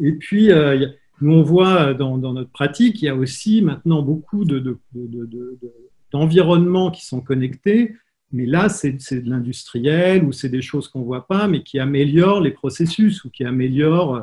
[0.00, 0.86] Et puis, euh,
[1.20, 6.90] nous, on voit dans, dans, notre pratique, il y a aussi maintenant beaucoup d'environnements de,
[6.90, 7.96] de, qui sont connectés.
[8.32, 11.80] Mais là, c'est de l'industriel ou c'est des choses qu'on ne voit pas, mais qui
[11.80, 14.22] améliorent les processus ou qui améliorent euh,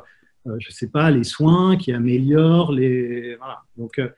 [0.59, 3.35] je ne sais pas, les soins, qui améliorent les.
[3.37, 3.63] Voilà.
[3.77, 4.09] Donc, euh,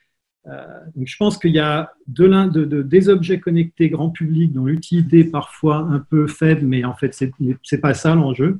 [0.47, 5.23] euh, je pense qu'il y a de, de, des objets connectés grand public dont l'utilité
[5.23, 8.59] parfois un peu faible, mais en fait, ce n'est pas ça l'enjeu.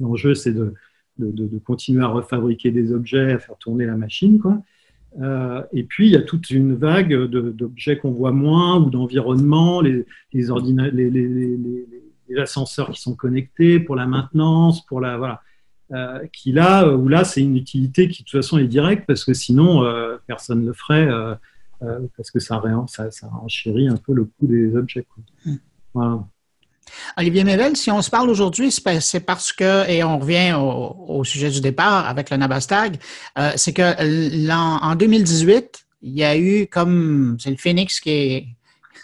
[0.00, 0.74] L'enjeu, c'est de,
[1.18, 4.38] de, continuer à refabriquer des objets, à faire tourner la machine.
[4.38, 4.62] Quoi.
[5.72, 10.04] et puis, il y a toute une vague d'objets qu'on voit moins ou d'environnement, les,
[10.32, 10.46] les,
[10.92, 11.10] les,
[12.28, 15.16] les, ascenseurs qui sont connectés pour la maintenance, pour la.
[15.16, 15.40] Voilà.
[16.32, 19.34] Qui là, où là, c'est une utilité qui de toute façon est directe parce que
[19.34, 19.82] sinon,
[20.26, 21.08] personne ne le ferait
[22.16, 25.06] parce que ça, ça, ça enchérit un peu le coût des objets.
[25.44, 25.56] Hmm.
[25.94, 26.24] Voilà.
[27.16, 31.50] Olivier Mével, si on se parle aujourd'hui, c'est parce que, et on revient au, sujet
[31.50, 32.98] du départ avec le Nabastag,
[33.38, 38.46] euh, c'est que en 2018, il y a eu comme, c'est le Phoenix qui est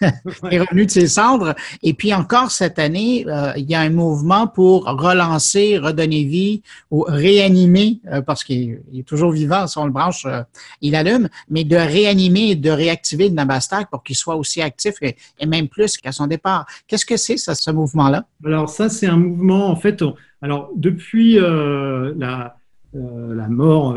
[0.50, 1.54] est revenu de ses cendres.
[1.82, 6.62] Et puis encore cette année, euh, il y a un mouvement pour relancer, redonner vie
[6.90, 10.42] ou réanimer, euh, parce qu'il est toujours vivant, si on le branche, euh,
[10.80, 14.94] il allume, mais de réanimer et de réactiver le Nabastag pour qu'il soit aussi actif
[15.02, 16.66] et, même plus qu'à son départ.
[16.86, 18.24] Qu'est-ce que c'est, ça, ce mouvement-là?
[18.44, 20.02] Alors ça, c'est un mouvement, en fait,
[20.40, 22.56] alors depuis la...
[22.94, 23.94] la mort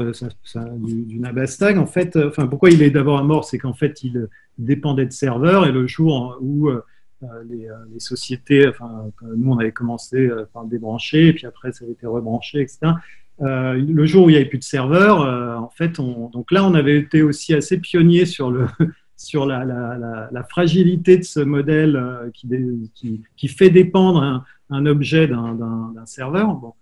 [0.78, 4.28] du, du, Nabastag, en fait, enfin pourquoi il est d'abord mort, c'est qu'en fait il,
[4.58, 6.84] dépendait de serveurs et le jour où euh,
[7.24, 11.72] euh, les, euh, sociétés, enfin, nous on avait commencé par le débrancher et puis après
[11.72, 12.94] ça a été rebranché, etc.
[13.40, 15.20] le jour où il n'y avait plus de serveurs,
[15.62, 18.68] en fait, on, donc là on avait été aussi assez pionnier sur le
[19.20, 22.00] sur la, la, la, fragilité de ce modèle
[22.36, 26.54] qui, qui, fait dépendre un, un objet d'un serveur.
[26.54, 26.74] Bon.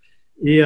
[0.44, 0.62] Et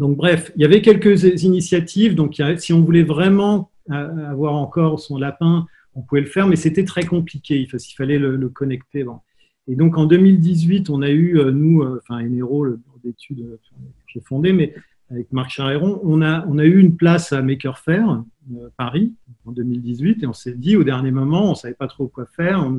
[0.00, 2.14] donc bref, il y avait quelques initiatives.
[2.16, 6.84] Donc si on voulait vraiment avoir encore son lapin on pouvait le faire, mais c'était
[6.84, 7.66] très compliqué.
[7.72, 9.04] Il fallait le, connecter.
[9.66, 13.40] Et donc en 2018, on a eu, euh, nous, euh, enfin Enero, le bureau d'études
[13.40, 14.74] euh, que j'ai fondé, mais
[15.10, 18.22] avec Marc Charéron, on a, eu une place à Maker Faire,
[18.76, 19.12] Paris,
[19.44, 22.26] en 2018, et on s'est dit au dernier moment, on ne savait pas trop quoi
[22.26, 22.64] faire.
[22.64, 22.78] On,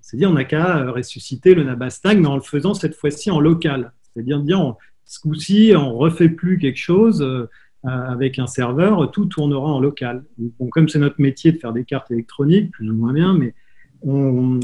[0.00, 3.40] s'est dit, on n'a qu'à ressusciter le Nabastag, mais en le faisant cette fois-ci en
[3.40, 3.92] local.
[4.02, 4.76] C'est-à-dire dire,
[5.12, 7.22] ce coup-ci, on refait plus quelque chose.
[7.22, 7.46] Euh,
[7.84, 10.24] avec un serveur, tout tournera en local.
[10.70, 13.54] Comme c'est notre métier de faire des cartes électroniques, plus ou moins bien, mais
[14.02, 14.60] on,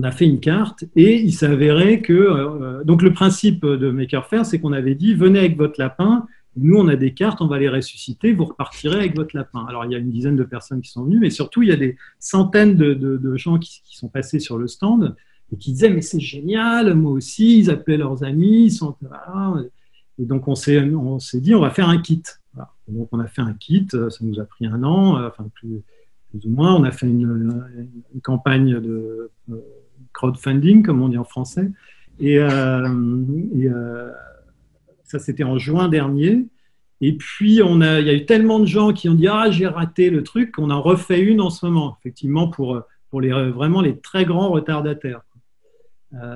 [0.00, 2.12] a fait une carte et il s'avérait que.
[2.12, 6.26] Euh, donc, le principe de Maker Faire, c'est qu'on avait dit venez avec votre lapin,
[6.56, 9.66] nous, on a des cartes, on va les ressusciter, vous repartirez avec votre lapin.
[9.68, 11.72] Alors, il y a une dizaine de personnes qui sont venues, mais surtout, il y
[11.72, 15.16] a des centaines de, gens qui, sont passés sur le stand
[15.52, 18.96] et qui disaient Mais c'est génial, moi aussi, ils appelaient leurs amis, ils sont.
[20.18, 20.80] Et donc, on s'est
[21.34, 22.22] dit On va faire un kit.
[22.88, 25.48] Donc on a fait un kit, euh, ça nous a pris un an, euh, enfin
[25.54, 25.82] plus,
[26.34, 26.74] ou moins.
[26.74, 27.64] On a fait une,
[28.22, 29.56] campagne de euh,
[30.12, 31.70] crowdfunding, comme on dit en français.
[32.20, 32.38] Et,
[35.04, 36.46] ça, c'était en juin dernier.
[37.00, 39.50] Et puis, on a, il y a eu tellement de gens qui ont dit Ah,
[39.50, 43.30] j'ai raté le truc, qu'on en refait une en ce moment, effectivement, pour, pour les,
[43.50, 45.22] vraiment les très grands retardataires.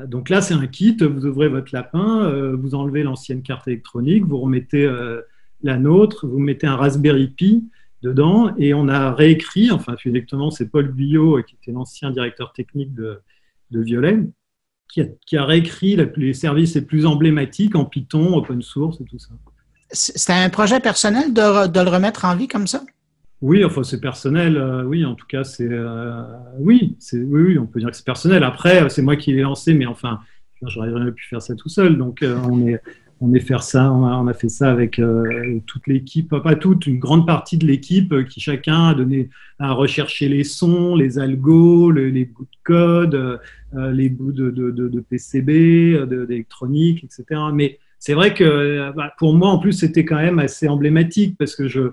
[0.06, 4.38] Donc là, c'est un kit, vous ouvrez votre lapin, vous enlevez l'ancienne carte électronique, vous
[4.38, 4.88] remettez
[5.62, 7.68] la nôtre, vous mettez un Raspberry Pi
[8.02, 12.94] dedans et on a réécrit, enfin exactement c'est Paul Guyot qui était l'ancien directeur technique
[12.94, 13.20] de,
[13.70, 14.20] Violet,
[14.88, 19.30] qui a, réécrit les services les plus emblématiques en Python, open source et tout ça.
[19.90, 22.82] C'était un projet personnel de, le remettre en vie comme ça?
[23.40, 26.22] Oui, enfin c'est personnel, euh, oui, en tout cas c'est euh,
[26.58, 28.42] oui, c'est oui, oui, on peut dire que c'est personnel.
[28.42, 30.20] Après, c'est moi qui l'ai lancé, mais enfin,
[30.62, 31.96] j'aurais jamais pu faire ça tout seul.
[31.98, 32.80] Donc euh, on est
[33.20, 36.98] on est faire ça, on a, fait ça avec euh, toute l'équipe, pas toute, une
[36.98, 41.90] grande partie de l'équipe euh, qui chacun a donné à rechercher les sons, les algos,
[41.90, 47.40] les bouts de code, euh, les bouts de, de, de PCB, d'électronique, etc.
[47.52, 51.56] Mais c'est vrai que bah, pour moi, en plus, c'était quand même assez emblématique parce
[51.56, 51.90] que je,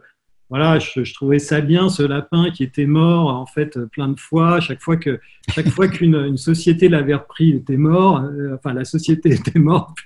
[0.50, 4.60] voilà, je, trouvais ça bien, ce lapin qui était mort en fait plein de fois.
[4.60, 8.20] Chaque fois que chaque fois qu'une société l'avait repris, il était mort.
[8.20, 9.98] Euh, enfin, la société était morte.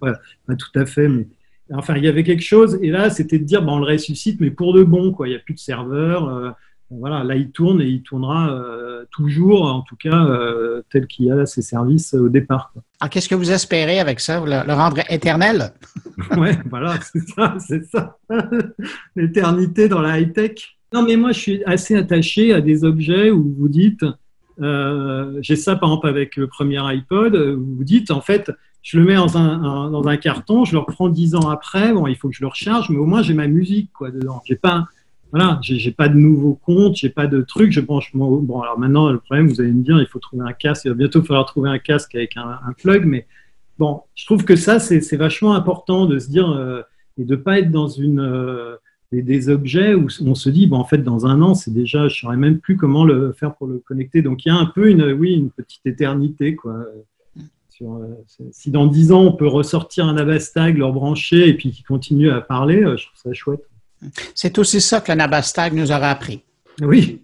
[0.00, 1.26] Voilà, pas tout à fait, mais
[1.72, 2.78] enfin, il y avait quelque chose.
[2.82, 5.28] Et là, c'était de dire, bon, on le ressuscite, mais pour de bon, quoi.
[5.28, 6.28] Il n'y a plus de serveur.
[6.28, 6.50] Euh,
[6.90, 11.26] voilà, là, il tourne et il tournera euh, toujours, en tout cas, euh, tel qu'il
[11.26, 12.72] y a ses services au départ.
[12.98, 14.40] Alors, qu'est-ce que vous espérez avec ça?
[14.44, 15.72] Le, rendre éternel?
[16.36, 18.18] oui, voilà, c'est ça, c'est ça.
[19.16, 20.76] L'éternité dans la high-tech.
[20.92, 24.04] Non, mais moi, je suis assez attaché à des objets où vous dites,
[24.60, 28.50] euh, j'ai ça par exemple avec le premier iPod, où vous dites, en fait,
[28.82, 32.08] je le mets dans un, dans un carton, je le reprends dix ans après, bon,
[32.08, 34.42] il faut que je le recharge, mais au moins j'ai ma musique quoi, dedans.
[34.44, 34.86] J'ai pas
[35.32, 37.70] voilà, j'ai pas de nouveaux comptes, j'ai pas de trucs.
[37.72, 38.60] Je branche bon.
[38.62, 40.86] Alors maintenant, le problème, vous allez me dire, il faut trouver un casque.
[40.86, 43.04] Il va bientôt falloir trouver un casque avec un, plug.
[43.04, 43.26] Mais
[43.78, 46.82] bon, je trouve que ça, c'est vachement important de se dire euh,
[47.16, 48.76] et de pas être dans une euh,
[49.12, 52.18] des, objets où on se dit, bon, en fait, dans un an, c'est déjà, je
[52.18, 54.22] saurais même plus comment le faire pour le connecter.
[54.22, 56.72] Donc il y a un peu une, oui, une petite éternité, quoi.
[56.72, 57.02] Euh,
[58.52, 62.28] si dans dix ans on peut ressortir un Avastag, le brancher et puis qu'il continue
[62.28, 63.70] à parler, je trouve ça chouette.
[64.34, 66.42] C'est aussi ça que le Nabastag nous aura appris.
[66.80, 67.22] Oui,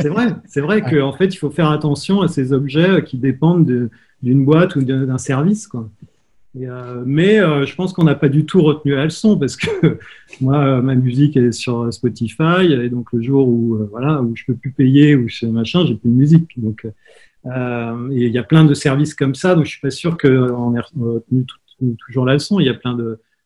[0.00, 0.34] c'est vrai.
[0.46, 3.90] C'est vrai qu'en fait, il faut faire attention à ces objets qui dépendent
[4.22, 5.68] d'une boîte ou d'un service.
[6.56, 9.98] Euh, mais euh, je pense qu'on n'a pas du tout retenu la leçon parce que
[10.40, 14.44] moi, ma musique est sur Spotify et donc le jour où euh, voilà où je
[14.46, 16.50] peux plus payer ou je machin, j'ai plus de musique.
[16.56, 16.86] Donc
[17.44, 20.80] il y a plein de services comme ça, donc je suis pas sûr qu'on ait
[20.80, 21.46] retenu
[22.06, 22.60] toujours la leçon.
[22.60, 22.94] Il y a plein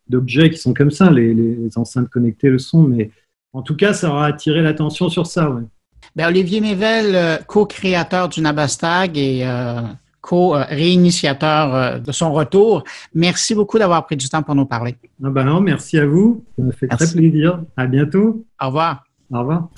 [0.09, 3.11] d'objets qui sont comme ça, les, les, enceintes connectées le sont, mais
[3.53, 5.49] en tout cas, ça aura attiré l'attention sur ça.
[5.49, 5.63] Ouais.
[6.15, 9.45] Ben, Olivier Mével, co-créateur du Nabastag et
[10.25, 12.83] co-réinitiateur euh, de son retour.
[13.13, 14.95] Merci beaucoup d'avoir pris du temps pour nous parler.
[15.23, 16.43] Ah ben non, merci à vous.
[16.57, 17.61] Ça m'a fait très plaisir.
[17.77, 18.43] À bientôt.
[18.59, 19.03] Au revoir.
[19.31, 19.69] Au revoir.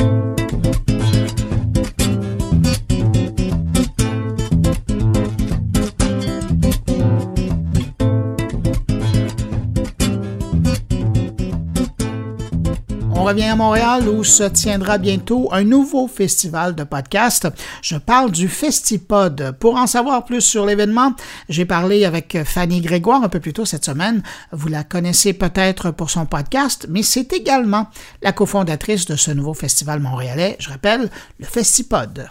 [13.27, 17.49] Revient à Montréal où se tiendra bientôt un nouveau festival de podcast.
[17.81, 19.53] Je parle du Festipod.
[19.59, 21.11] Pour en savoir plus sur l'événement,
[21.49, 24.23] j'ai parlé avec Fanny Grégoire un peu plus tôt cette semaine.
[24.53, 27.87] Vous la connaissez peut-être pour son podcast, mais c'est également
[28.21, 32.29] la cofondatrice de ce nouveau festival montréalais, je rappelle, le Festipod.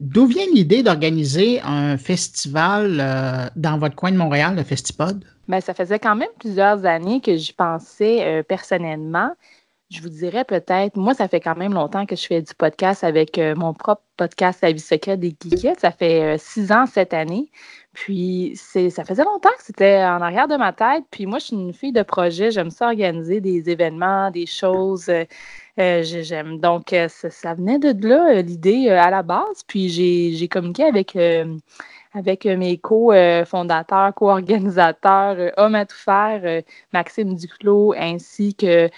[0.00, 5.22] D'où vient l'idée d'organiser un festival euh, dans votre coin de Montréal, le Festipod?
[5.46, 9.30] Bien, ça faisait quand même plusieurs années que j'y pensais euh, personnellement.
[9.90, 13.04] Je vous dirais peut-être, moi, ça fait quand même longtemps que je fais du podcast
[13.04, 15.80] avec euh, mon propre podcast La vie secrète des geekettes.
[15.80, 17.50] Ça fait euh, six ans cette année.
[17.94, 21.04] Puis, c'est, ça faisait longtemps que c'était en arrière de ma tête.
[21.10, 22.50] Puis, moi, je suis une fille de projet.
[22.50, 25.08] J'aime ça organiser des événements, des choses.
[25.08, 25.24] Euh,
[25.78, 26.58] j'aime.
[26.60, 29.62] Donc, ça, ça, venait de là, l'idée à la base.
[29.66, 31.16] Puis, j'ai, communiqué avec
[32.14, 36.62] avec euh, mes co-fondateurs, co-organisateurs, euh, hommes à tout faire, euh,
[36.92, 38.88] Maxime Duclos ainsi que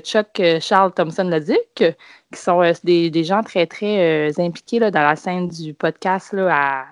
[0.00, 6.32] Chuck Charles Thompson-Leduc, qui sont des, gens très, très impliqués dans la scène du podcast
[6.32, 6.86] là,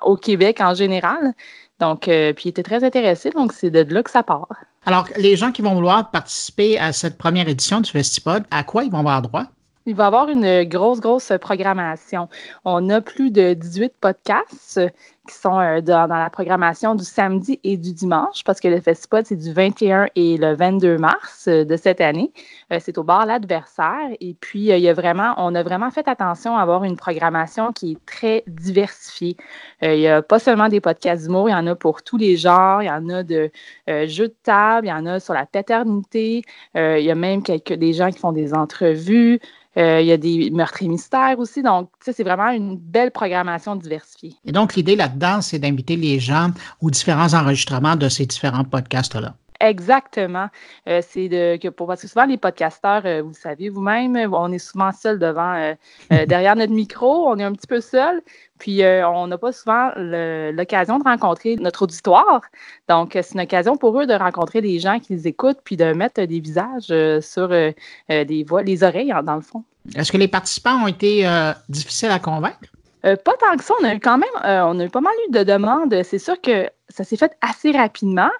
[0.00, 1.34] au Québec en général.
[1.78, 4.48] Donc, puis ils étaient très intéressés, donc c'est de là que ça part.
[4.84, 8.82] Alors, les gens qui vont vouloir participer à cette première édition du Festipod, à quoi
[8.82, 9.44] ils vont avoir droit?
[9.86, 12.28] Il va y avoir une grosse, grosse programmation.
[12.64, 14.80] On a plus de 18 podcasts
[15.28, 19.24] qui sont euh, dans, la programmation du samedi et du dimanche, parce que le festival,
[19.24, 22.32] c'est du 21 et le 22 mars euh, de cette année.
[22.72, 24.08] Euh, c'est au bar l'adversaire.
[24.20, 27.72] Et puis, il y a vraiment, on a vraiment fait attention à avoir une programmation
[27.72, 29.36] qui est très diversifiée.
[29.80, 32.36] il n'y a pas seulement des podcasts d'humour, il y en a pour tous les
[32.36, 32.82] genres.
[32.82, 33.50] Il y en a de
[33.86, 36.42] jeux de table, il y en a sur la paternité.
[36.74, 39.40] il y a même quelques, des gens qui font des entrevues.
[39.78, 41.62] Euh, il y a des meurtres mystères aussi.
[41.62, 44.34] Donc, c'est vraiment une belle programmation diversifiée.
[44.44, 49.34] Et donc, l'idée là-dedans, c'est d'inviter les gens aux différents enregistrements de ces différents podcasts-là.
[49.62, 50.48] Exactement.
[50.88, 54.50] Euh, c'est de que pour parce que souvent les podcasteurs, euh, vous savez vous-même, on
[54.50, 55.74] est souvent seul devant
[56.10, 58.22] derrière notre micro, on est un petit peu seul,
[58.58, 62.42] puis on n'a pas souvent l'occasion de rencontrer notre auditoire.
[62.88, 65.92] Donc c'est une occasion pour eux de rencontrer des gens qui les écoutent puis de
[65.92, 69.62] mettre des visages sur des voix, les oreilles dans le fond.
[69.94, 71.28] Est-ce que les participants ont été
[71.68, 72.58] difficiles à convaincre?
[73.02, 74.30] pas tant que ça, on a eu quand même,
[74.66, 76.02] on a eu pas mal eu de demandes.
[76.02, 78.30] C'est sûr que ça s'est fait assez rapidement.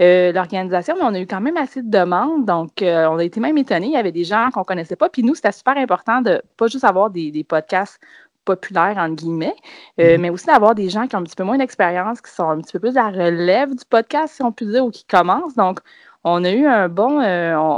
[0.00, 2.46] Euh, l'organisation, mais on a eu quand même assez de demandes.
[2.46, 3.88] Donc, euh, on a été même étonnés.
[3.88, 5.10] Il y avait des gens qu'on ne connaissait pas.
[5.10, 8.00] Puis nous, c'était super important de pas juste avoir des, podcasts
[8.46, 9.54] populaires, entre guillemets,
[10.00, 10.20] euh, mm-hmm.
[10.20, 12.60] mais aussi d'avoir des gens qui ont un petit peu moins d'expérience, qui sont un
[12.62, 15.54] petit peu plus à la relève du podcast, si on peut dire, ou qui commencent.
[15.54, 15.80] Donc,
[16.24, 17.18] on a eu un bon,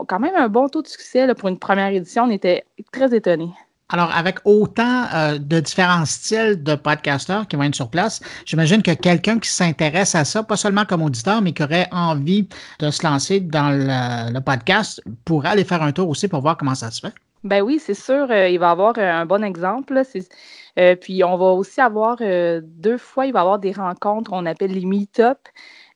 [0.07, 2.25] quand même un bon taux de succès pour une première édition.
[2.25, 3.53] On était très étonnés.
[3.93, 8.83] Alors, avec autant euh, de différents styles de podcasteurs qui vont être sur place, j'imagine
[8.83, 12.91] que quelqu'un qui s'intéresse à ça, pas seulement comme auditeur, mais qui aurait envie de
[12.91, 16.91] se lancer dans le, podcast, pourrait aller faire un tour aussi pour voir comment ça
[16.91, 17.13] se fait.
[17.45, 20.01] Ben oui, c'est sûr, euh, il va avoir euh, un bon exemple.
[21.03, 24.73] puis on va aussi avoir deux fois, il va y avoir des rencontres, on appelle
[24.73, 25.39] les meet-up.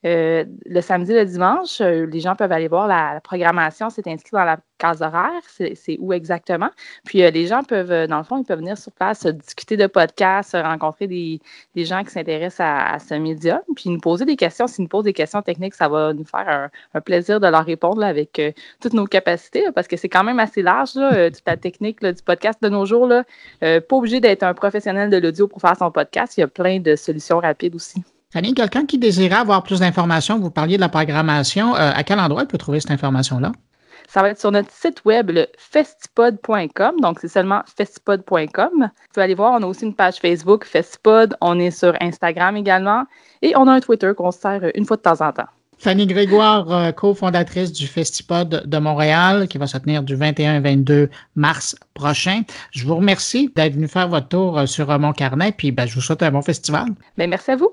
[0.06, 3.90] Euh, le samedi, le dimanche, euh, les gens peuvent aller voir la, programmation.
[3.90, 5.42] C'est inscrit dans la case horaire.
[5.48, 6.70] C'est où exactement?
[7.04, 9.88] Puis euh, les gens peuvent, dans le fond, ils peuvent venir sur place, discuter de
[9.88, 11.40] podcasts, rencontrer des,
[11.84, 14.68] gens qui s'intéressent à, ce médium, puis nous poser des questions.
[14.68, 18.04] S'ils nous posent des questions techniques, ça va nous faire un, plaisir de leur répondre
[18.04, 18.40] avec
[18.80, 22.62] toutes nos capacités, parce que c'est quand même assez large, toute la technique du podcast
[22.62, 23.08] de nos jours.
[23.60, 26.36] Pas obligé d'être un professionnel de l'audio pour faire son podcast.
[26.36, 28.02] Il y a plein de solutions rapides aussi.
[28.36, 32.20] Fanny, quelqu'un qui désirait avoir plus d'informations, vous parliez de la programmation, euh, à quel
[32.20, 33.52] endroit il peut trouver cette information-là?
[34.08, 37.00] Ça va être sur notre site web, le festipod.com.
[37.00, 38.70] Donc, c'est seulement festipod.com.
[38.74, 41.34] Vous pouvez aller voir, on a aussi une page Facebook, Festipod.
[41.40, 43.04] On est sur Instagram également.
[43.40, 45.48] Et on a un Twitter qu'on sert une fois de temps en temps.
[45.78, 51.10] Fanny Grégoire, euh, cofondatrice du Festipod de Montréal, qui va se tenir du 21 22
[51.34, 52.42] mars prochain.
[52.72, 55.94] Je vous remercie d'être venu faire votre tour euh, sur mon carnet, puis ben, je
[55.94, 56.86] vous souhaite un bon festival.
[57.16, 57.70] Ben, merci à vous.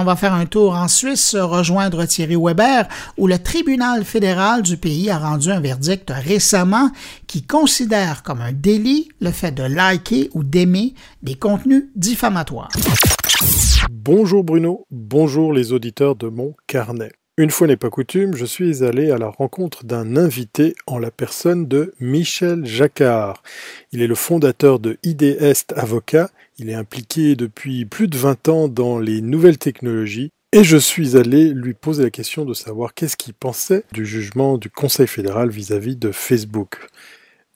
[0.00, 4.76] On va faire un tour en Suisse, rejoindre Thierry Weber, où le tribunal fédéral du
[4.76, 6.90] pays a rendu un verdict récemment
[7.26, 12.70] qui considère comme un délit le fait de liker ou d'aimer des contenus diffamatoires.
[13.90, 17.12] Bonjour Bruno, bonjour les auditeurs de mon carnet.
[17.38, 21.10] Une fois n'est pas coutume, je suis allé à la rencontre d'un invité en la
[21.10, 23.42] personne de Michel Jacquard.
[23.90, 26.28] Il est le fondateur de IDEST Avocat,
[26.58, 31.16] il est impliqué depuis plus de 20 ans dans les nouvelles technologies et je suis
[31.16, 35.48] allé lui poser la question de savoir qu'est-ce qu'il pensait du jugement du Conseil fédéral
[35.48, 36.88] vis-à-vis de Facebook.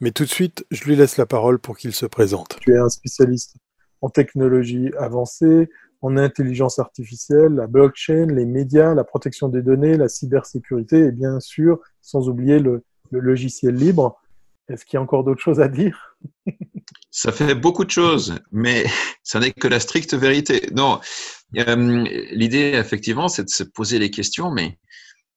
[0.01, 2.57] Mais tout de suite, je lui laisse la parole pour qu'il se présente.
[2.61, 3.57] Tu es un spécialiste
[4.01, 5.69] en technologie avancée,
[6.03, 11.41] en intelligence artificielle, la blockchain, les médias, la protection des données, la cybersécurité et bien
[11.41, 14.19] sûr, sans oublier le, logiciel libre.
[14.69, 16.17] Est-ce qu'il y a encore d'autres choses à dire?
[17.11, 18.85] Ça fait beaucoup de choses, mais
[19.23, 20.69] ça n'est que la stricte vérité.
[20.75, 21.01] Non,
[21.57, 24.79] euh, l'idée, effectivement, c'est de se poser les questions, mais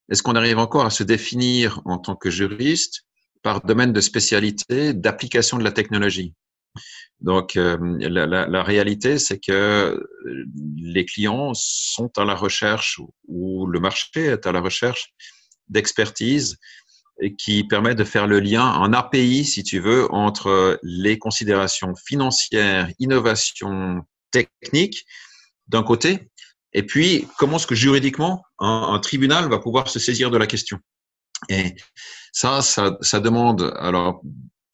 [0.10, 3.04] est-ce qu'on arrive encore à se définir en tant que juriste
[3.44, 6.34] par domaine de spécialité d'application de la technologie?
[7.22, 10.02] Donc, euh, la, réalité, c'est que
[10.78, 15.14] les clients sont à la recherche ou le marché est à la recherche
[15.68, 16.58] d'expertise
[17.38, 22.90] qui permet de faire le lien en API, si tu veux, entre les considérations financières,
[23.00, 24.02] innovation,
[24.32, 25.06] technique,
[25.68, 26.30] d'un côté,
[26.74, 30.48] et puis comment est-ce que juridiquement un, un, tribunal va pouvoir se saisir de la
[30.48, 30.80] question.
[31.48, 31.76] Et
[32.32, 34.22] ça, ça, ça demande alors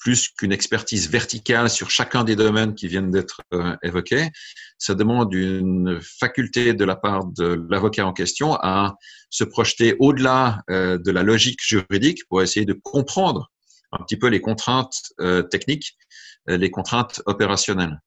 [0.06, 4.30] plus qu'une expertise verticale sur chacun des domaines qui viennent d'être euh, évoqués.
[4.78, 8.98] Ça demande une faculté de la part de l'avocat en question à
[9.32, 13.52] se projeter au-delà euh, de la logique juridique pour essayer de comprendre
[13.94, 15.98] un petit peu les contraintes euh, techniques,
[16.46, 18.00] les contraintes opérationnelles.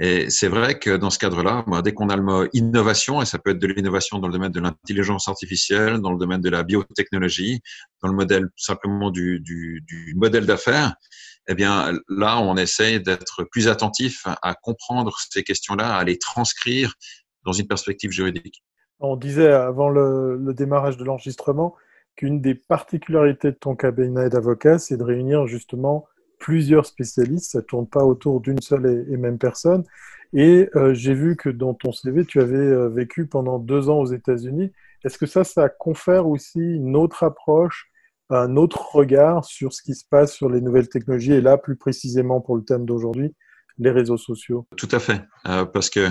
[0.00, 3.38] Et c'est vrai que dans ce cadre-là, dès qu'on a le mot innovation, et ça
[3.38, 6.64] peut être de l'innovation dans le domaine de l'intelligence artificielle, dans le domaine de la
[6.64, 7.60] biotechnologie,
[8.02, 9.84] dans le modèle simplement du,
[10.16, 10.94] modèle d'affaires,
[11.48, 16.94] eh bien là, on essaie d'être plus attentif à comprendre ces questions-là, à les transcrire
[17.44, 18.64] dans une perspective juridique.
[19.00, 21.74] On disait avant le, démarrage de l'enregistrement
[22.16, 26.06] qu'une des particularités de ton cabinet d'avocat, c'est de réunir justement
[26.38, 27.52] plusieurs spécialistes.
[27.52, 29.84] Ça ne tourne pas autour d'une seule et, même personne.
[30.32, 33.98] Et euh, j'ai vu que dans ton CV, tu avais euh, vécu pendant deux ans
[33.98, 34.72] aux États-Unis.
[35.04, 37.90] Est-ce que ça, ça confère aussi une autre approche
[38.30, 41.76] un autre regard sur ce qui se passe sur les nouvelles technologies et là, plus
[41.76, 43.34] précisément pour le thème d'aujourd'hui,
[43.78, 44.66] les réseaux sociaux.
[44.76, 46.10] Tout à fait, euh, parce que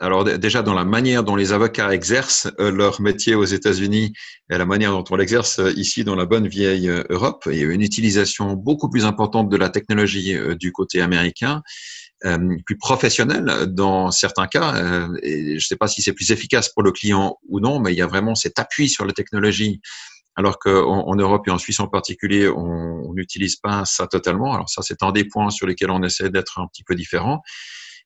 [0.00, 4.12] alors déjà dans la manière dont les avocats exercent euh, leur métier aux États-Unis
[4.48, 7.64] et la manière dont on l'exerce euh, ici dans la bonne vieille Europe, il y
[7.64, 11.62] a une utilisation beaucoup plus importante de la technologie du côté américain.
[12.66, 14.74] plus professionnelle dans certains cas.
[15.22, 17.98] je ne sais pas si c'est plus efficace pour le client ou non, mais il
[17.98, 19.80] y a vraiment cet appui sur la technologie
[20.38, 24.54] alors qu'en en Europe et en Suisse en particulier, on n'utilise pas ça totalement.
[24.54, 27.42] Alors ça, c'est un des points sur lesquels on essaie d'être un petit peu différent.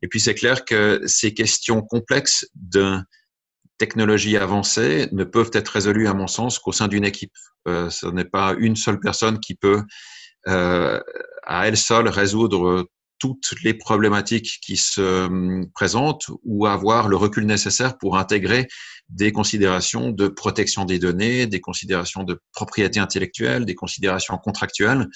[0.01, 2.97] Et puis c'est clair que ces questions complexes de
[3.77, 7.35] technologie avancée ne peuvent être résolues, à mon sens, qu'au sein d'une équipe.
[7.69, 9.83] Euh, ce n'est pas une seule personne qui peut,
[10.49, 10.99] euh,
[11.43, 12.89] à elle seule, résoudre
[13.23, 18.69] toutes les problématiques qui se hum, présentent ou avoir le recul nécessaire pour intégrer
[19.09, 25.07] des considérations de protection des données, des considérations de propriété intellectuelle, des considérations contractuelles.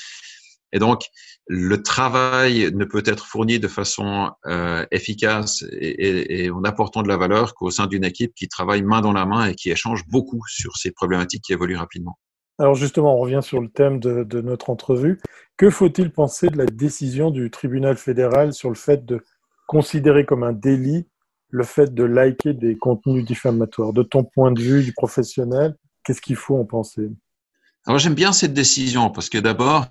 [0.73, 1.05] Et donc,
[1.47, 7.09] le travail ne peut être fourni de façon euh, efficace et, et, en apportant de
[7.09, 10.07] la valeur qu'au sein d'une équipe qui travaille main dans la main et qui échange
[10.09, 12.19] beaucoup sur ces problématiques qui évoluent rapidement.
[12.59, 15.21] Alors justement, on revient sur le thème de, notre entrevue.
[15.57, 19.23] Que faut-il penser de la décision du tribunal fédéral sur le fait de
[19.67, 21.07] considérer comme un délit
[21.51, 23.93] le fait de liker des contenus diffamatoires?
[23.93, 27.11] De ton point de vue du professionnel, qu'est-ce qu'il faut en penser?
[27.87, 29.87] Alors j'aime bien cette décision parce que d'abord,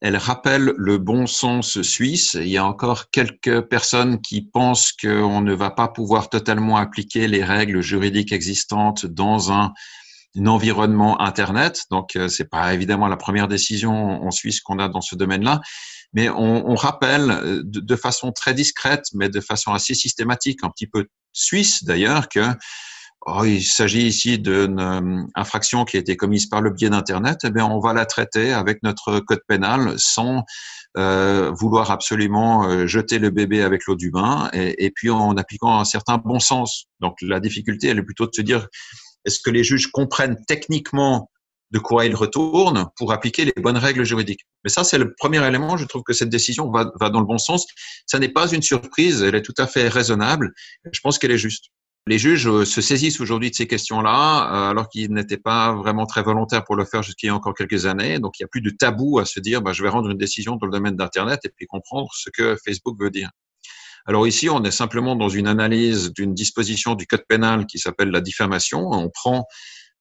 [0.00, 2.34] elle rappelle le bon sens suisse.
[2.34, 7.28] Il y a encore quelques personnes qui pensent qu'on ne va pas pouvoir totalement appliquer
[7.28, 9.72] les règles juridiques existantes dans un,
[10.36, 11.84] environnement Internet.
[11.90, 15.60] Donc, euh, c'est pas évidemment la première décision en Suisse qu'on a dans ce domaine-là.
[16.14, 20.86] Mais on, rappelle euh, de, façon très discrète, mais de façon assez systématique, un petit
[20.86, 22.40] peu suisse d'ailleurs, que
[23.26, 27.40] oh, il s'agit ici d'une euh, infraction qui a été commise par le biais d'Internet.
[27.44, 30.44] Eh bien, on va la traiter avec notre code pénal sans
[30.96, 35.36] euh, vouloir absolument euh, jeter le bébé avec l'eau du bain, et, et, puis en
[35.36, 36.86] appliquant un certain bon sens.
[37.00, 38.68] Donc, la difficulté, elle est plutôt de se dire
[39.24, 41.30] est-ce que les juges comprennent techniquement
[41.70, 44.46] de quoi ils retournent pour appliquer les bonnes règles juridiques?
[44.64, 45.76] Mais ça, c'est le premier élément.
[45.76, 47.66] Je trouve que cette décision va, dans le bon sens.
[48.06, 49.22] Ça n'est pas une surprise.
[49.22, 50.52] Elle est tout à fait raisonnable.
[50.90, 51.66] Je pense qu'elle est juste.
[52.06, 56.64] Les juges se saisissent aujourd'hui de ces questions-là, alors qu'ils n'étaient pas vraiment très volontaires
[56.64, 58.18] pour le faire jusqu'il y a encore quelques années.
[58.18, 60.16] Donc, il n'y a plus de tabou à se dire, bah, je vais rendre une
[60.16, 63.28] décision dans le domaine d'Internet et puis comprendre ce que Facebook veut dire.
[64.08, 68.08] Alors ici, on est simplement dans une analyse d'une disposition du code pénal qui s'appelle
[68.08, 68.88] la diffamation.
[68.90, 69.46] On prend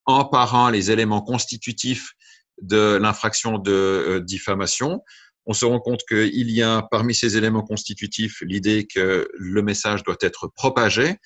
[0.05, 2.13] un par un les éléments constitutifs
[2.61, 5.01] de l'infraction de euh, diffamation.
[5.45, 10.03] On se rend compte qu'il y a parmi ces éléments constitutifs l'idée que le message
[10.03, 11.17] doit être propagé.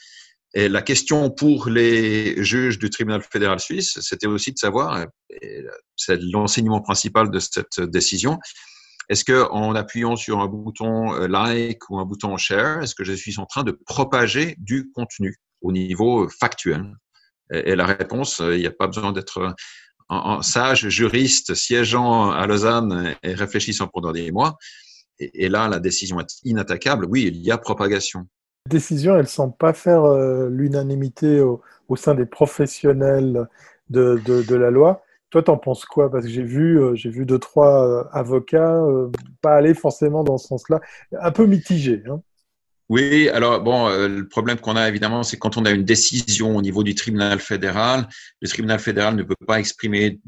[0.56, 5.06] Et la question pour les juges du tribunal fédéral suisse, c'était aussi de savoir,
[5.96, 8.40] c'est l'enseignement principal de cette décision,
[9.10, 13.04] est-ce que en appuyant sur un bouton euh, like ou un bouton share, est-ce que
[13.04, 16.96] je suis en train de propager du contenu au niveau factuel?
[17.52, 19.54] Et, la réponse, euh, il n'y a pas besoin d'être
[20.10, 24.58] un, sage juriste siégeant à Lausanne et réfléchissant pendant des mois.
[25.20, 27.06] Et, là, la décision est inattaquable.
[27.06, 28.28] Oui, il y a propagation.
[28.66, 31.62] La décision, elle ne semble pas faire euh, l'unanimité au,
[31.96, 33.48] sein des professionnels
[33.90, 35.04] de la loi.
[35.32, 36.12] Toi, t'en penses quoi?
[36.12, 39.10] Parce que j'ai vu, euh, j'ai vu deux trois euh, avocats euh,
[39.42, 40.82] pas aller forcément dans ce sens-là,
[41.20, 42.04] un peu mitigés.
[42.10, 42.22] Hein.
[42.90, 46.62] Oui, alors bon, le problème qu'on a évidemment, c'est quand on a une décision au
[46.62, 48.10] niveau du tribunal fédéral,
[48.42, 50.20] le tribunal fédéral ne peut pas exprimer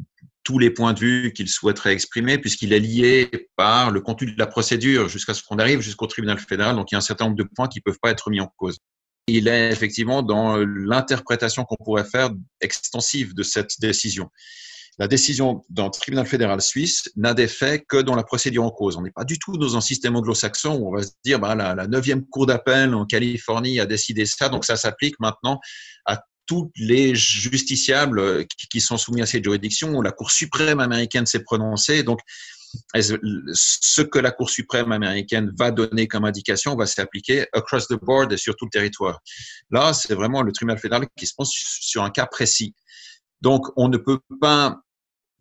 [0.45, 4.39] tous les points de vue qu'il souhaiterait exprimer puisqu'il est lié par le contenu de
[4.39, 6.77] la procédure jusqu'à ce qu'on arrive jusqu'au tribunal fédéral.
[6.77, 8.39] Donc il y a un certain nombre de points qui ne peuvent pas être mis
[8.39, 8.77] en cause.
[9.27, 12.29] Il est effectivement dans l'interprétation qu'on pourrait faire
[12.61, 14.29] extensive de cette décision
[14.99, 18.95] la décision d'un tribunal fédéral suisse n'a d'effet que dans la procédure en cause.
[18.97, 21.55] On n'est pas du tout dans un système anglo-saxon où on va se dire bah,
[21.55, 25.59] la neuvième cour d'appel en Californie a décidé ça, donc ça s'applique maintenant
[26.05, 30.01] à tous les justiciables qui, sont soumis à cette juridiction.
[30.01, 32.19] La Cour suprême américaine s'est prononcée, donc
[32.95, 38.33] ce que la Cour suprême américaine va donner comme indication va s'appliquer across the board
[38.33, 39.21] et sur tout le territoire.
[39.71, 42.75] Là, c'est vraiment le tribunal fédéral qui se pose sur un cas précis.
[43.41, 44.82] Donc, on ne peut pas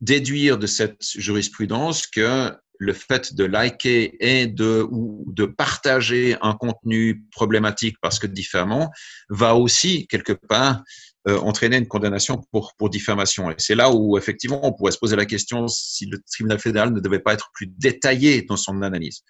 [0.02, 6.54] déduire de cette jurisprudence que le fait de liker et de, ou de partager un
[6.54, 8.90] contenu problématique parce que diffamant
[9.30, 10.82] va aussi, quelque part,
[11.28, 13.52] euh, entraîner une condamnation pour, pour diffamation.
[13.52, 16.92] Et c'est là où, effectivement, on pourrait se poser la question si le tribunal fédéral
[16.92, 19.22] ne devait pas être plus détaillé dans son analyse.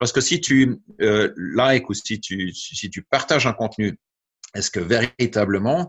[0.00, 3.96] Parce que si tu euh, likes ou si tu, si tu partages un contenu,
[4.54, 5.88] est-ce que véritablement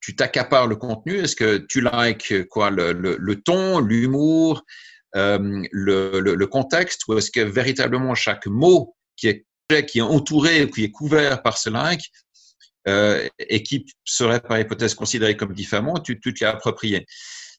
[0.00, 4.64] tu t'accapares le contenu Est-ce que tu likes quoi le, le, le ton, l'humour,
[5.16, 9.46] euh, le, le, contexte, ou est-ce que véritablement chaque mot qui est
[9.86, 12.10] qui est entouré, qui est couvert par ce like,
[12.88, 17.06] euh, et qui serait par hypothèse considéré comme diffamant, tu, tu te l'as approprié.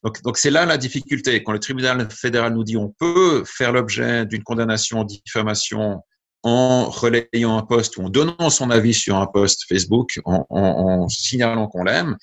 [0.02, 1.42] Donc, donc c'est là la difficulté.
[1.42, 6.02] Quand le tribunal fédéral nous dit on peut faire l'objet d'une condamnation en diffamation
[6.42, 11.68] en relayant un post ou en donnant son avis sur un post Facebook, en, signalant
[11.68, 12.16] qu'on l'aime.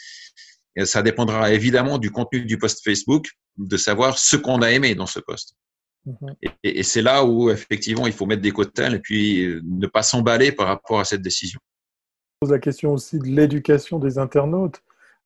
[0.76, 4.96] Et ça dépendra évidemment du contenu du post Facebook, de savoir ce qu'on a aimé
[4.96, 5.56] dans ce post.
[6.06, 6.36] Mhm.
[6.64, 10.02] Et, c'est là où effectivement il faut mettre des cotelles et puis euh, ne pas
[10.02, 11.60] s'emballer par rapport à cette décision.
[12.42, 14.82] Je pose la question aussi de l'éducation des internautes.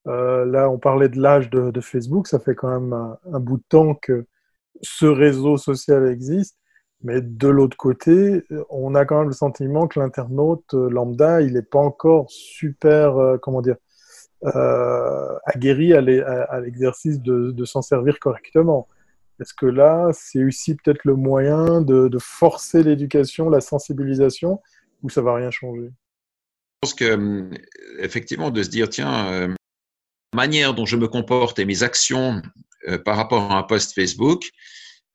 [0.08, 2.28] Euh, là, on parlait de l'âge de, Facebook.
[2.28, 4.26] Ça fait quand même un, bout de temps que
[4.82, 6.58] ce réseau social existe.
[7.04, 11.54] Mais de l'autre côté, on a quand même le sentiment que l'internaute euh, lambda, il
[11.54, 13.76] n'est pas encore super, euh, comment dire,
[14.46, 18.88] euh, aguerri à l'exercice de, s'en servir correctement.
[19.42, 24.62] Est-ce que là, c'est aussi peut-être le moyen de, forcer l'éducation, la sensibilisation,
[25.02, 25.88] ou ça va rien changer?
[25.88, 27.50] Je pense que,
[28.00, 32.42] effectivement, de se dire, tiens, la manière dont je me comporte et mes actions
[33.06, 34.50] par rapport à un post Facebook,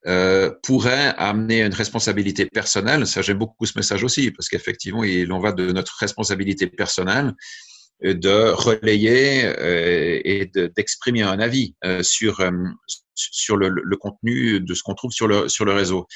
[0.06, 3.06] euh, pourrait amener une responsabilité personnelle.
[3.06, 7.34] Ça, j'aime beaucoup ce message aussi, parce qu'effectivement, il en va de notre responsabilité personnelle
[8.04, 12.40] euh, de relayer euh, et d'exprimer un avis euh, sur,
[13.14, 16.06] sur le, le, contenu de ce qu'on trouve sur le, sur le réseau.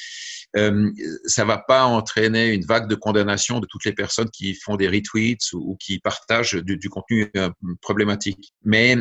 [0.57, 0.91] Euh,
[1.25, 4.87] ça va pas entraîner une vague de condamnation de toutes les personnes qui font des
[4.87, 7.33] retweets ou, ou qui partagent du, du contenu
[7.81, 8.53] problématique.
[8.65, 8.97] Mais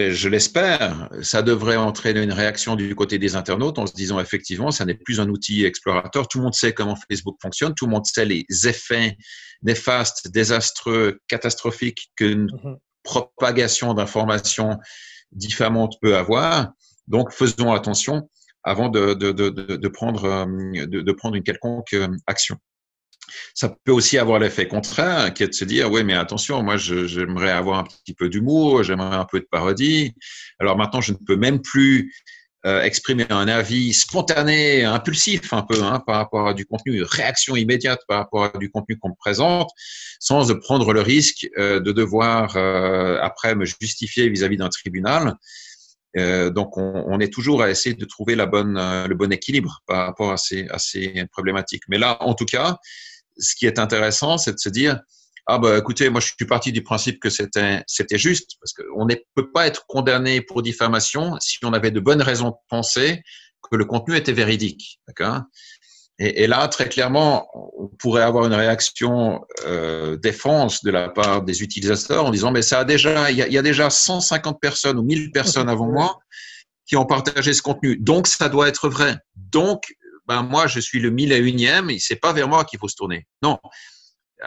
[0.00, 4.72] je l'espère, ça devrait entraîner une réaction du côté des internautes en se disant effectivement,
[4.72, 6.26] ça n'est plus un outil explorateur.
[6.26, 9.16] Tout le monde sait comment Facebook fonctionne, tout le monde sait les effets
[9.62, 12.76] néfastes, désastreux, catastrophiques qu'une mhm.
[13.04, 14.78] propagation d'informations
[15.30, 16.72] diffamantes peut avoir.
[17.06, 18.28] Donc, faisons attention
[18.64, 22.56] avant de, de, de, de prendre, euh, de, prendre une quelconque euh, action.
[23.54, 26.76] Ça peut aussi avoir l'effet contraire, qui est de se dire, oui, mais attention, moi,
[26.76, 30.12] j'aimerais avoir un petit peu d'humour, j'aimerais un peu de parodie.
[30.58, 32.12] Alors maintenant, je ne peux même plus
[32.66, 37.04] euh, exprimer un avis spontané, impulsif un peu hein, par rapport à du contenu, une
[37.04, 39.68] réaction immédiate par rapport à du contenu qu'on me présente,
[40.18, 45.34] sans prendre le risque euh, de devoir euh, après me justifier vis-à-vis d'un tribunal.
[46.16, 51.26] donc on, est toujours à essayer de trouver le bon équilibre par rapport à ces
[51.32, 51.82] problématiques.
[51.88, 52.78] Mais là, en tout cas,
[53.38, 55.00] ce qui est intéressant, c'est de se dire,
[55.46, 59.04] ah bah écoutez, moi je suis parti du principe que c'était c'était juste parce qu'on
[59.04, 63.22] ne peut pas être condamné pour diffamation si on avait de bonnes raisons de penser
[63.62, 65.42] que le contenu était véridique, d'accord?
[66.20, 71.42] Et, et, là, très clairement, on pourrait avoir une réaction euh, défense de la part
[71.42, 74.60] des utilisateurs en disant mais ça a déjà, il y a, y a déjà 150
[74.60, 76.20] personnes ou 1000 personnes avant moi
[76.86, 79.16] qui ont partagé ce contenu, donc ça doit être vrai.
[79.34, 79.84] Donc
[80.26, 82.96] ben moi je suis le mille et unième, c'est pas vers moi qu'il faut se
[82.96, 83.26] tourner.
[83.42, 83.58] Non,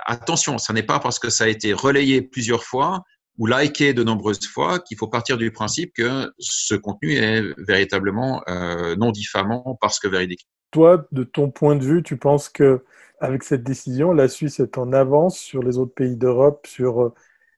[0.05, 3.03] attention, ce n'est pas parce que ça a été relayé plusieurs fois
[3.37, 8.41] ou liké de nombreuses fois qu'il faut partir du principe que ce contenu est véritablement
[8.49, 10.47] euh, non diffamant parce que véridique.
[10.71, 12.83] Toi, de ton point de vue, tu penses que
[13.19, 17.13] avec cette décision, la Suisse est en avance sur les autres pays d'Europe sur, euh,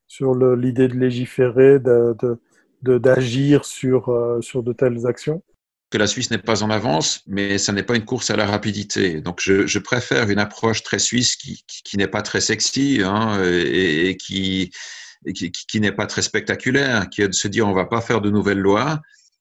[0.07, 2.37] sur l'idée de légiférer, d'agir
[2.81, 5.43] de, de, sur, euh, sur de telles actions?
[5.89, 8.45] Que la Suisse n'est pas en avance, mais ça n'est pas une course à la
[8.45, 9.21] rapidité.
[9.21, 13.01] Donc, je, je préfère une approche très suisse qui, qui, qui n'est pas très sexy
[13.03, 14.71] hein, et, et, qui,
[15.33, 18.29] qui n'est pas très spectaculaire, qui est de se dire on va pas faire de
[18.29, 18.99] nouvelles lois,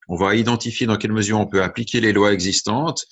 [0.08, 3.04] on va identifier dans quelle mesure on peut appliquer les lois existantes,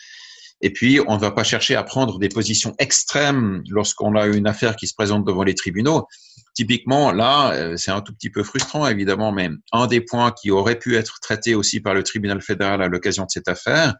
[0.62, 4.46] et puis on ne va pas chercher à prendre des positions extrêmes lorsqu'on a une
[4.46, 6.06] affaire qui se présente devant les tribunaux.
[6.56, 10.50] Typiquement, là, euh, c'est un tout petit peu frustrant, évidemment, mais un des points qui
[10.50, 13.94] aurait pu être traité aussi par le tribunal fédéral à l'occasion de cette affaire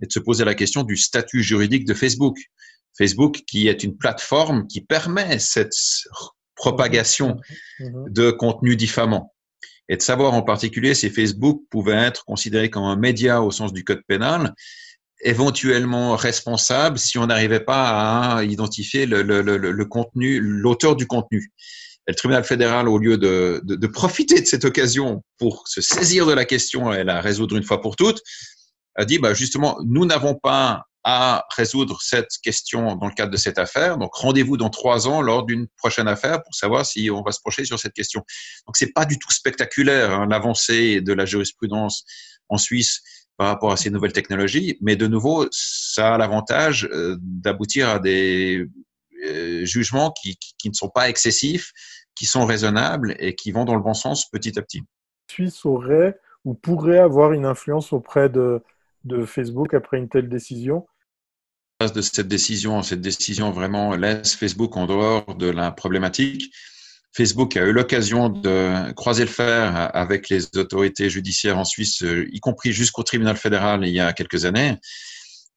[0.00, 2.38] est de se poser la question du statut juridique de Facebook.
[2.96, 5.74] Facebook, qui est une plateforme qui permet cette
[6.56, 7.36] propagation
[7.78, 9.34] mmh de contenu diffamant.
[9.90, 13.74] Et de savoir en particulier si Facebook pouvait être considéré comme un média au sens
[13.74, 14.54] du code pénal,
[15.22, 21.06] éventuellement responsable si on n'arrivait pas à identifier le, le, le, le contenu, l'auteur du
[21.06, 21.52] contenu
[22.10, 26.44] le tribunal fédéral, au lieu de, profiter de cette occasion pour se saisir de la
[26.44, 28.20] question et la résoudre une fois pour toutes,
[28.96, 33.36] a dit bah, justement, nous n'avons pas à résoudre cette question dans le cadre de
[33.36, 33.96] cette affaire.
[33.96, 37.40] Donc, rendez-vous dans trois ans lors d'une prochaine affaire pour savoir si on va se
[37.42, 38.22] pencher sur cette question.
[38.66, 42.04] Donc, c'est pas du tout spectaculaire hein, l'avancée de la jurisprudence
[42.50, 43.00] en Suisse
[43.38, 47.98] par rapport à ces nouvelles technologies, mais de nouveau, ça a l'avantage euh, d'aboutir à
[47.98, 48.66] des
[49.24, 51.72] euh, jugements qui, qui, qui, ne sont pas excessifs,
[52.14, 54.82] qui sont raisonnables et qui vont dans le bon sens petit à petit.
[55.30, 58.62] Suisse aurait ou pourrait avoir une influence auprès de,
[59.04, 60.86] de Facebook après une telle décision?
[61.94, 66.52] De cette décision, cette décision vraiment laisse Facebook en dehors de la problématique.
[67.12, 72.38] Facebook a eu l'occasion de croiser le fer avec les autorités judiciaires en Suisse, y
[72.40, 74.76] compris jusqu'au tribunal fédéral il y a quelques années.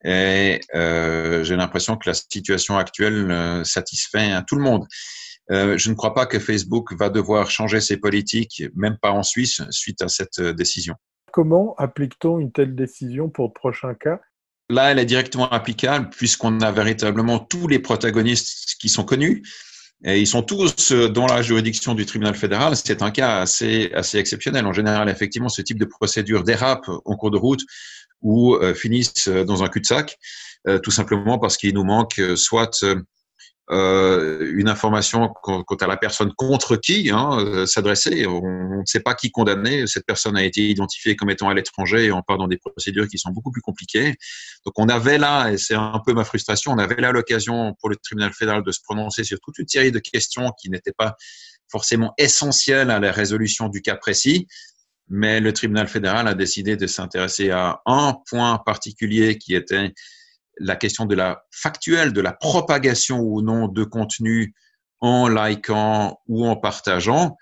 [0.04, 4.86] Et euh, j'ai l'impression que la situation actuelle euh, satisfait à tout le monde.
[5.51, 9.24] Euh, je ne crois pas que Facebook va devoir changer ses politiques, même pas en
[9.24, 10.95] Suisse, suite à cette décision.
[11.32, 14.20] Comment applique-t-on une telle décision pour le prochain cas?
[14.70, 19.43] Là, elle est directement applicable puisqu'on a véritablement tous les protagonistes qui sont connus.
[20.06, 22.76] Et ils sont tous dans la juridiction du tribunal fédéral.
[22.76, 24.66] C'est un cas assez, assez exceptionnel.
[24.66, 27.62] En général, effectivement, ce type de procédure dérape en cours de route
[28.24, 30.17] ou euh, finissent dans un cul-de-sac,
[30.67, 32.84] euh, tout simplement parce qu'il nous manque soit
[33.71, 38.28] euh, une information quant à la personne contre qui hein, euh, s'adresser.
[38.28, 39.88] On ne sait pas qui condamner.
[39.88, 43.07] Cette personne a été identifiée comme étant à l'étranger et on part dans des procédures
[43.07, 44.15] qui sont beaucoup plus compliquées.
[44.65, 47.89] Donc on avait là, et c'est un peu ma frustration, on avait là l'occasion pour
[47.89, 51.15] le tribunal fédéral de se prononcer sur toute une série de questions qui n'étaient pas
[51.71, 54.47] forcément essentielles à la résolution du cas précis.
[55.10, 59.93] Mais le tribunal fédéral a décidé de s'intéresser à un point particulier qui était
[60.60, 64.54] la question de la factuelle, de la propagation ou non de contenu
[64.99, 67.36] en likant ou en partageant,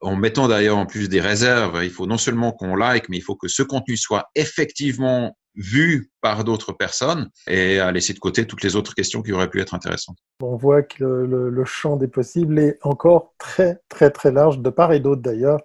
[0.00, 1.80] en mettant d'ailleurs en plus des réserves.
[1.84, 6.10] Il faut non seulement qu'on like, mais il faut que ce contenu soit effectivement vu
[6.20, 9.60] par d'autres personnes et à laisser de côté toutes les autres questions qui auraient pu
[9.60, 10.16] être intéressantes.
[10.40, 14.70] On voit que le, le champ des possibles est encore très très très large, de
[14.70, 15.60] part et d'autre d'ailleurs.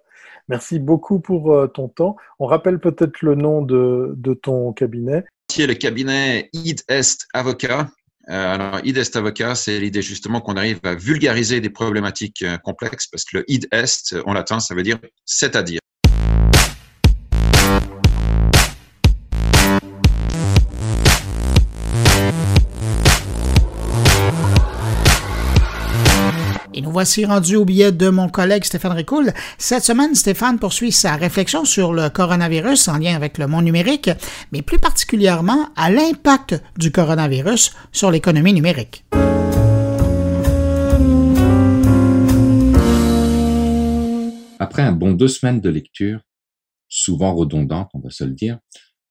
[0.50, 2.18] Merci beaucoup pour euh, ton temps.
[2.39, 5.24] On rappelle peut-être le nom de, de ton cabinet
[5.58, 7.89] le cabinet ID Est Avocat.
[8.30, 12.58] Euh, alors, ID Est Avocat, c'est l'idée justement qu'on arrive à vulgariser des problématiques euh,
[12.58, 15.80] complexes parce que le id est, en latin, ça veut dire c'est-à-dire.
[27.00, 29.32] Voici rendus au billet de mon collègue Stéphane Ricoul.
[29.58, 34.10] Cette semaine, Stéphane poursuit sa réflexion sur le coronavirus en lien avec le monde numérique,
[34.52, 39.06] mais plus particulièrement à l'impact du coronavirus sur l'économie numérique.
[44.60, 46.20] Après un bon deux semaines de lecture,
[46.89, 48.60] souvent redondante, on va se le dire,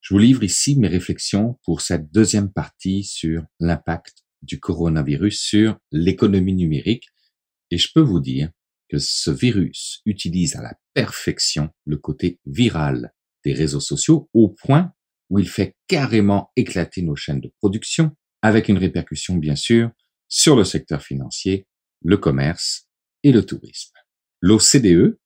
[0.03, 5.78] je vous livre ici mes réflexions pour cette deuxième partie sur l'impact du coronavirus sur
[5.91, 7.07] l'économie numérique.
[7.70, 8.50] Et je peux vous dire
[8.88, 13.12] que ce virus utilise à la perfection le côté viral
[13.44, 14.92] des réseaux sociaux au point
[15.30, 19.90] où il fait carrément éclater nos chaînes de production avec une répercussion bien sûr
[20.28, 21.66] sur le secteur financier,
[22.02, 22.88] le commerce
[23.22, 23.92] et le tourisme.
[24.40, 25.18] L'OCDE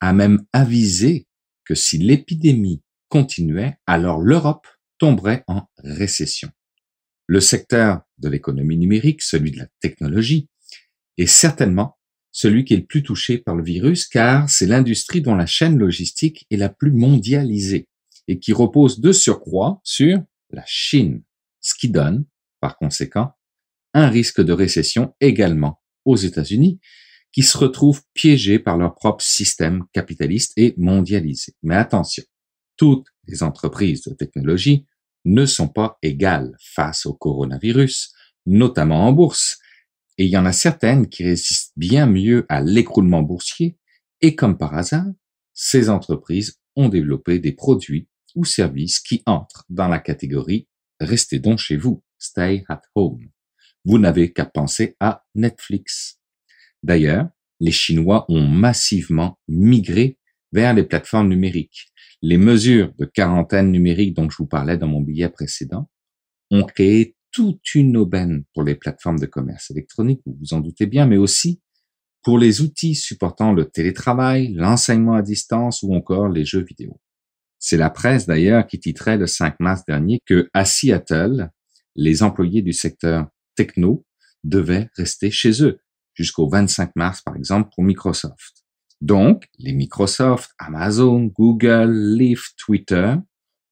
[0.00, 1.26] a même avisé
[1.64, 4.66] que si l'épidémie continuait, alors l'Europe
[4.98, 6.50] tomberait en récession.
[7.26, 10.48] Le secteur de l'économie numérique, celui de la technologie,
[11.22, 11.96] est certainement
[12.32, 15.78] celui qui est le plus touché par le virus car c'est l'industrie dont la chaîne
[15.78, 17.88] logistique est la plus mondialisée
[18.28, 20.18] et qui repose de surcroît sur
[20.50, 21.22] la Chine,
[21.60, 22.24] ce qui donne,
[22.60, 23.32] par conséquent,
[23.94, 26.78] un risque de récession également aux États-Unis
[27.32, 31.54] qui se retrouvent piégés par leur propre système capitaliste et mondialisé.
[31.62, 32.24] Mais attention,
[32.76, 34.86] toutes les entreprises de technologie
[35.24, 38.12] ne sont pas égales face au coronavirus,
[38.46, 39.58] notamment en bourse,
[40.18, 43.78] et il y en a certaines qui résistent bien mieux à l'écroulement boursier,
[44.20, 45.06] et comme par hasard,
[45.54, 50.68] ces entreprises ont développé des produits ou services qui entrent dans la catégorie
[51.00, 53.30] Restez donc chez vous, stay at home.
[53.86, 56.20] Vous n'avez qu'à penser à Netflix.
[56.82, 60.18] D'ailleurs, les Chinois ont massivement migré
[60.52, 61.90] vers les plateformes numériques.
[62.20, 65.90] Les mesures de quarantaine numérique dont je vous parlais dans mon billet précédent
[66.50, 70.86] ont créé toute une aubaine pour les plateformes de commerce électronique, vous vous en doutez
[70.86, 71.60] bien, mais aussi
[72.22, 77.00] pour les outils supportant le télétravail, l'enseignement à distance ou encore les jeux vidéo.
[77.58, 81.50] C'est la presse d'ailleurs qui titrait le 5 mars dernier que à Seattle,
[81.94, 84.06] les employés du secteur techno
[84.44, 85.80] devaient rester chez eux
[86.14, 88.64] jusqu'au 25 mars, par exemple, pour Microsoft.
[89.00, 93.14] Donc, les Microsoft, Amazon, Google, Lyft, Twitter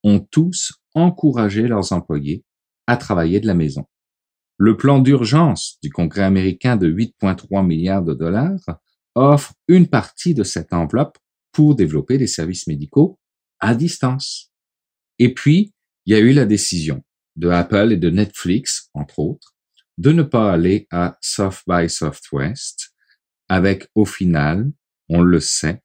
[0.03, 2.45] ont tous encouragé leurs employés
[2.89, 3.85] à travailler de la maison.
[4.57, 8.81] Le plan d'urgence du Congrès américain de 8,3 milliards de dollars
[9.15, 11.19] offre une partie de cette enveloppe
[11.53, 13.21] pour développer des services médicaux
[13.61, 14.53] à distance.
[15.19, 15.73] Et puis,
[16.07, 17.05] il y a eu la décision
[17.37, 19.55] de Apple et de Netflix, entre autres,
[19.99, 22.95] de ne pas aller à South by Southwest
[23.49, 24.71] avec au final,
[25.09, 25.83] on le sait,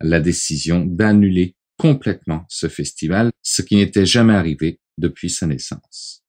[0.00, 6.25] la décision d'annuler complètement ce festival, ce qui n'était jamais arrivé depuis sa naissance.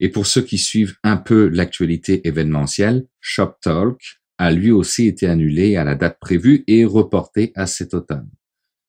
[0.00, 4.00] Et pour ceux qui suivent un peu l'actualité événementielle, Shop Talk
[4.38, 8.30] a lui aussi été annulé à la date prévue et reporté à cet automne.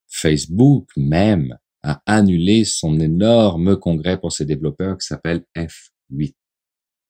[0.08, 6.34] Facebook même a annulé son énorme congrès pour ses développeurs qui s'appelle F8.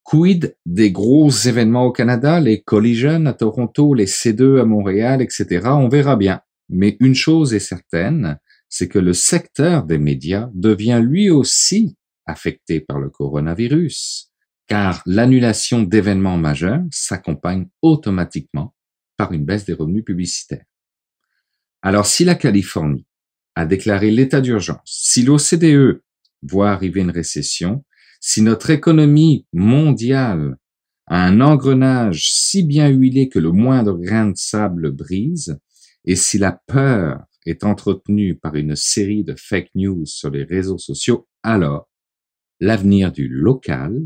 [0.02, 5.60] Quid des gros événements au Canada, les Collision à Toronto, les C2 à Montréal, etc.
[5.66, 6.40] On verra bien.
[6.68, 8.38] Mais une chose est certaine,
[8.68, 11.96] c'est que le secteur des médias devient lui aussi
[12.30, 14.30] affecté par le coronavirus,
[14.66, 18.74] car l'annulation d'événements majeurs s'accompagne automatiquement
[19.16, 20.64] par une baisse des revenus publicitaires.
[21.82, 23.06] Alors si la Californie
[23.54, 26.02] a déclaré l'état d'urgence, si l'OCDE
[26.42, 27.84] voit arriver une récession,
[28.20, 30.56] si notre économie mondiale
[31.06, 35.58] a un engrenage si bien huilé que le moindre grain de sable brise,
[36.04, 40.78] et si la peur est entretenue par une série de fake news sur les réseaux
[40.78, 41.89] sociaux, alors
[42.60, 44.00] l'avenir du local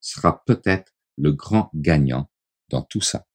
[0.00, 2.30] sera peut-être le grand gagnant
[2.70, 3.26] dans tout ça.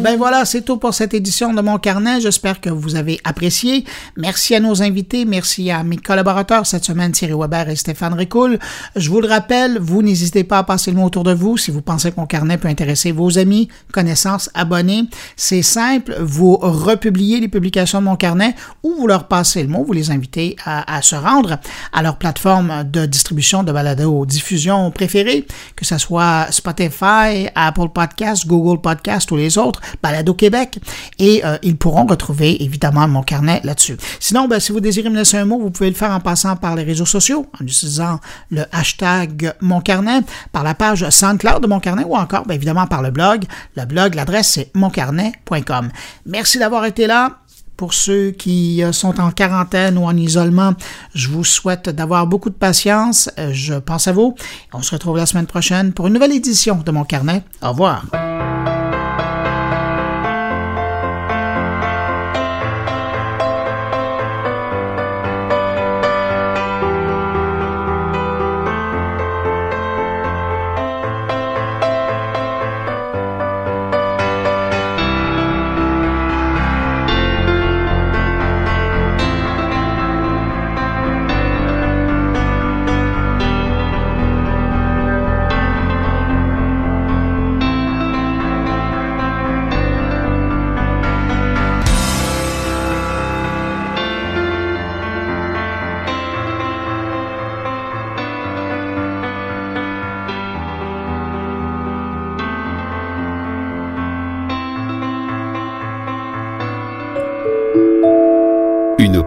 [0.00, 2.20] Ben voilà, c'est tout pour cette édition de mon carnet.
[2.20, 3.84] J'espère que vous avez apprécié.
[4.16, 8.58] Merci à nos invités, merci à mes collaborateurs cette semaine, Thierry Weber et Stéphane Ricoul.
[8.94, 11.70] Je vous le rappelle, vous n'hésitez pas à passer le mot autour de vous si
[11.70, 15.04] vous pensez que mon carnet peut intéresser vos amis, connaissances, abonnés.
[15.36, 19.84] C'est simple, vous republiez les publications de mon carnet ou vous leur passez le mot,
[19.84, 21.58] vous les invitez à, se rendre
[21.92, 28.46] à leur plateforme de distribution de balado diffusion préférée, que ce soit Spotify, Apple Podcast,
[28.46, 29.80] Google Podcast ou les autres.
[30.02, 30.78] Balado Québec
[31.18, 33.96] et euh, ils pourront retrouver évidemment mon carnet là-dessus.
[34.20, 36.56] Sinon, ben, si vous désirez me laisser un mot, vous pouvez le faire en passant
[36.56, 38.20] par les réseaux sociaux, en utilisant
[38.50, 40.20] le hashtag Mon Carnet,
[40.52, 43.44] par la page SoundCloud de Mon Carnet ou encore, ben, évidemment, par le blog.
[43.76, 45.90] Le blog, l'adresse, c'est moncarnet.com.
[46.26, 47.38] Merci d'avoir été là.
[47.76, 50.72] Pour ceux qui euh, sont en quarantaine ou en isolement,
[51.14, 53.30] je vous souhaite d'avoir beaucoup de patience.
[53.38, 54.34] Euh, je pense à vous.
[54.72, 57.42] On se retrouve la semaine prochaine pour une nouvelle édition de mon carnet.
[57.62, 58.06] Au revoir.